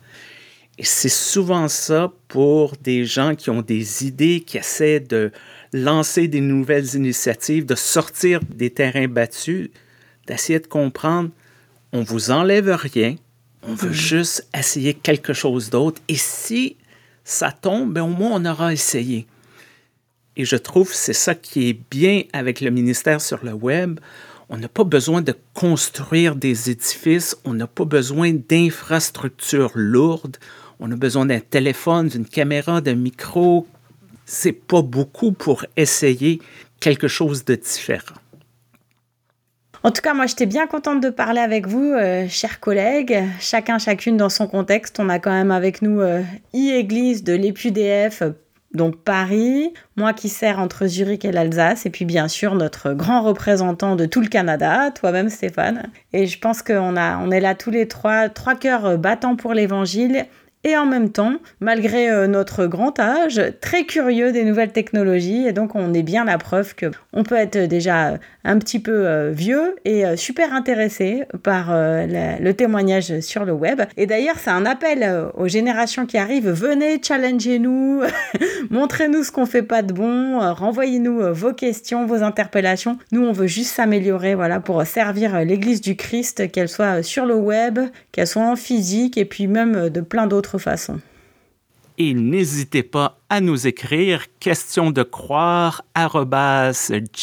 Et 0.78 0.86
c'est 0.86 1.10
souvent 1.10 1.68
ça 1.68 2.14
pour 2.30 2.78
des 2.82 3.04
gens 3.04 3.36
qui 3.36 3.50
ont 3.50 3.62
des 3.62 4.06
idées, 4.06 4.40
qui 4.40 4.58
essaient 4.58 5.02
de 5.02 5.32
lancer 5.74 6.28
des 6.28 6.42
nouvelles 6.42 6.96
initiatives, 6.96 7.66
de 7.66 7.76
sortir 7.76 8.42
des 8.44 8.70
terrains 8.70 9.08
battus, 9.08 9.70
d'essayer 10.28 10.60
de 10.60 10.68
comprendre, 10.68 11.30
on 11.92 12.04
vous 12.04 12.32
enlève 12.32 12.70
rien, 12.70 13.16
on 13.64 13.74
veut 13.74 13.92
juste 13.92 14.48
essayer 14.58 14.94
quelque 14.94 15.34
chose 15.34 15.70
d'autre. 15.70 16.02
Et 16.08 16.16
si 16.16 16.78
ça 17.24 17.52
tombe, 17.52 17.94
ben 17.94 18.04
au 18.04 18.08
moins 18.08 18.32
on 18.34 18.46
aura 18.46 18.74
essayé. 18.74 19.28
Et 20.38 20.46
je 20.46 20.56
trouve 20.56 20.90
que 20.90 20.96
c'est 20.96 21.14
ça 21.14 21.36
qui 21.36 21.70
est 21.70 21.80
bien 21.92 22.24
avec 22.32 22.62
le 22.62 22.72
ministère 22.72 23.22
sur 23.22 23.44
le 23.44 23.54
web. 23.54 24.00
On 24.50 24.58
n'a 24.58 24.70
pas 24.70 24.84
besoin 24.84 25.22
de 25.22 25.36
construire 25.54 26.36
des 26.36 26.72
édifices, 26.72 27.38
on 27.44 27.54
n'a 27.54 27.68
pas 27.68 27.86
besoin 27.86 28.34
d'infrastructures 28.34 29.74
lourdes, 29.76 30.38
on 30.80 30.92
a 30.92 30.96
besoin 30.96 31.26
d'un 31.26 31.40
téléphone, 31.40 32.08
d'une 32.08 32.26
caméra, 32.26 32.82
d'un 32.82 32.96
micro. 32.96 33.68
C'est 34.32 34.54
pas 34.54 34.84
beaucoup 34.84 35.32
pour 35.32 35.66
essayer 35.76 36.40
quelque 36.80 37.08
chose 37.08 37.46
de 37.46 37.56
différent. 37.56 38.14
En 39.82 39.90
tout 39.90 40.04
cas, 40.04 40.14
moi, 40.14 40.28
j'étais 40.28 40.46
bien 40.46 40.68
contente 40.68 41.02
de 41.02 41.10
parler 41.10 41.42
avec 41.42 41.66
vous, 41.66 41.94
euh, 41.94 42.28
chers 42.30 42.60
collègues. 42.60 43.24
Chacun, 43.40 43.80
chacune 43.80 44.18
dans 44.18 44.30
son 44.30 44.46
contexte. 44.46 45.00
On 45.00 45.10
a 45.10 45.18
quand 45.18 45.32
même 45.32 45.50
avec 45.50 45.82
nous 45.82 46.00
euh, 46.00 46.22
e-église 46.54 47.24
de 47.24 47.34
l'EPUDF, 47.34 48.22
donc 48.76 48.98
Paris, 48.98 49.74
moi 49.98 50.14
qui 50.14 50.30
sers 50.30 50.60
entre 50.60 50.86
Zurich 50.86 51.26
et 51.26 51.32
l'Alsace, 51.32 51.88
et 51.88 51.90
puis 51.90 52.06
bien 52.06 52.28
sûr 52.28 52.54
notre 52.54 52.94
grand 52.94 53.24
représentant 53.24 53.96
de 53.96 54.06
tout 54.06 54.22
le 54.22 54.28
Canada, 54.28 54.92
toi-même 54.92 55.30
Stéphane. 55.30 55.90
Et 56.14 56.28
je 56.28 56.38
pense 56.38 56.62
qu'on 56.62 56.96
a, 56.96 57.18
on 57.18 57.32
est 57.32 57.40
là 57.40 57.56
tous 57.56 57.72
les 57.72 57.88
trois, 57.88 58.30
trois 58.30 58.54
cœurs 58.54 59.00
battants 59.00 59.36
pour 59.36 59.56
l'évangile 59.56 60.28
et 60.64 60.76
en 60.76 60.86
même 60.86 61.10
temps, 61.12 61.36
malgré 61.62 62.10
euh, 62.10 62.28
notre 62.28 62.66
grand 62.66 63.00
âge, 63.00 63.42
très 63.62 63.86
curieux 63.86 64.32
des 64.32 64.44
nouvelles 64.44 64.74
technologies. 64.74 65.48
Et 65.48 65.54
donc, 65.54 65.76
on 65.76 65.94
est 65.94 66.04
bien 66.04 66.26
la 66.26 66.38
preuve 66.38 66.76
que 66.76 66.88
on 67.14 67.24
peut 67.24 67.36
être 67.36 67.58
déjà 67.58 68.18
un 68.44 68.60
petit 68.60 68.80
peu 68.80 69.08
euh, 69.08 69.32
vieux 69.32 69.76
et 69.86 70.06
euh, 70.06 70.16
super 70.16 70.54
intéressé 70.54 71.24
par 71.44 71.68
euh, 71.72 72.38
le 72.40 72.54
témoignage 72.54 73.20
sur 73.22 73.46
le 73.46 73.54
web. 73.54 73.82
Et 73.96 74.06
d'ailleurs, 74.06 74.36
c'est 74.38 74.50
un 74.50 74.66
appel 74.66 75.04
euh, 75.04 75.30
aux 75.36 75.48
générations 75.48 76.06
qui 76.06 76.18
arrivent. 76.18 76.50
Venez, 76.50 77.02
challengez-nous, 77.02 78.02
montrez-nous 78.70 79.24
ce 79.24 79.32
qu'on 79.32 79.46
fait 79.46 79.64
pas 79.64 79.82
de 79.82 79.94
bon, 79.94 80.42
euh, 80.42 80.54
renvoyez-nous 80.54 81.22
euh, 81.22 81.32
vos 81.32 81.54
questions, 81.54 82.06
vos 82.06 82.24
interpellations. 82.24 82.98
Nous, 83.12 83.22
on 83.22 83.32
veut 83.32 83.48
juste 83.48 83.76
s'améliorer, 83.76 84.36
voilà, 84.36 84.60
pour 84.60 84.86
servir 84.86 85.36
euh, 85.36 85.44
l'Église 85.44 85.82
du 85.82 85.96
Christ, 85.96 86.52
qu'elle 86.52 86.70
soit 86.70 87.00
euh, 87.00 87.04
sur 87.04 87.26
le 87.26 87.36
web, 87.36 87.80
qu'elle 88.12 88.28
soit 88.28 88.44
en 88.44 88.56
physique, 88.56 89.18
et 89.18 89.26
puis 89.26 89.48
même 89.48 89.76
euh, 89.76 89.90
de 89.90 90.02
plein 90.02 90.28
d'autres 90.28 90.49
façons. 90.58 91.00
Et 92.02 92.14
n'hésitez 92.14 92.82
pas 92.82 93.20
à 93.28 93.42
nous 93.42 93.68
écrire 93.68 94.28
questions 94.40 94.90
de 94.90 95.04
croire 95.04 95.84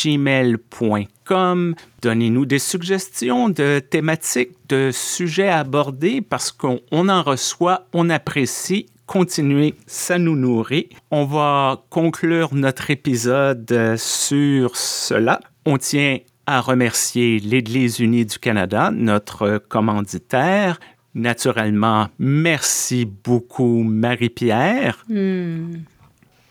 gmail.com. 0.04 1.74
Donnez-nous 2.02 2.44
des 2.44 2.58
suggestions 2.58 3.48
de 3.48 3.78
thématiques, 3.78 4.50
de 4.68 4.90
sujets 4.92 5.48
à 5.48 5.60
aborder 5.60 6.20
parce 6.20 6.52
qu'on 6.52 6.80
on 6.92 7.08
en 7.08 7.22
reçoit, 7.22 7.86
on 7.94 8.10
apprécie. 8.10 8.84
Continuez, 9.06 9.76
ça 9.86 10.18
nous 10.18 10.36
nourrit. 10.36 10.90
On 11.10 11.24
va 11.24 11.82
conclure 11.88 12.54
notre 12.54 12.90
épisode 12.90 13.72
euh, 13.72 13.96
sur 13.96 14.76
cela. 14.76 15.40
On 15.64 15.78
tient 15.78 16.18
à 16.46 16.60
remercier 16.60 17.38
l'Église 17.38 17.98
unie 17.98 18.26
du 18.26 18.38
Canada, 18.38 18.90
notre 18.92 19.58
commanditaire. 19.58 20.78
Naturellement, 21.16 22.08
merci 22.18 23.06
beaucoup 23.06 23.82
Marie-Pierre. 23.82 25.02
Hmm. 25.08 25.78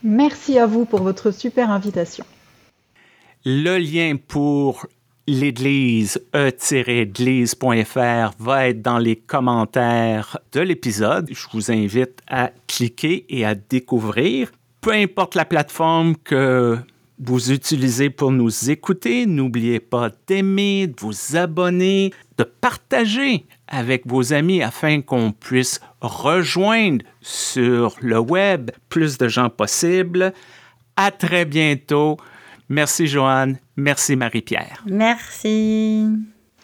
Merci 0.01 0.57
à 0.57 0.65
vous 0.65 0.85
pour 0.85 1.03
votre 1.03 1.29
super 1.29 1.69
invitation. 1.69 2.25
Le 3.45 3.77
lien 3.77 4.15
pour 4.27 4.87
l'église 5.27 6.19
e-église.fr 6.33 7.63
va 8.39 8.67
être 8.67 8.81
dans 8.81 8.97
les 8.97 9.17
commentaires 9.17 10.39
de 10.51 10.61
l'épisode. 10.61 11.29
Je 11.31 11.45
vous 11.53 11.71
invite 11.71 12.23
à 12.27 12.49
cliquer 12.65 13.27
et 13.29 13.45
à 13.45 13.53
découvrir. 13.53 14.51
Peu 14.81 14.93
importe 14.93 15.35
la 15.35 15.45
plateforme 15.45 16.15
que 16.15 16.79
vous 17.19 17.51
utilisez 17.51 18.09
pour 18.09 18.31
nous 18.31 18.69
écouter, 18.69 19.25
n'oubliez 19.25 19.79
pas 19.79 20.09
d'aimer, 20.27 20.87
de 20.87 20.95
vous 20.99 21.35
abonner, 21.35 22.11
de 22.37 22.43
partager 22.43 23.45
avec 23.67 24.05
vos 24.05 24.33
amis 24.33 24.61
afin 24.61 25.01
qu'on 25.01 25.31
puisse 25.31 25.79
rejoindre 26.01 27.05
sur 27.21 27.95
le 28.01 28.19
web 28.19 28.71
plus 28.89 29.17
de 29.17 29.27
gens 29.27 29.49
possible. 29.49 30.33
À 30.97 31.11
très 31.11 31.45
bientôt. 31.45 32.17
Merci 32.69 33.07
Joanne. 33.07 33.57
Merci 33.77 34.15
Marie-Pierre. 34.15 34.83
Merci. 34.85 36.07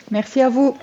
Merci 0.10 0.42
à 0.42 0.50
vous. 0.50 0.78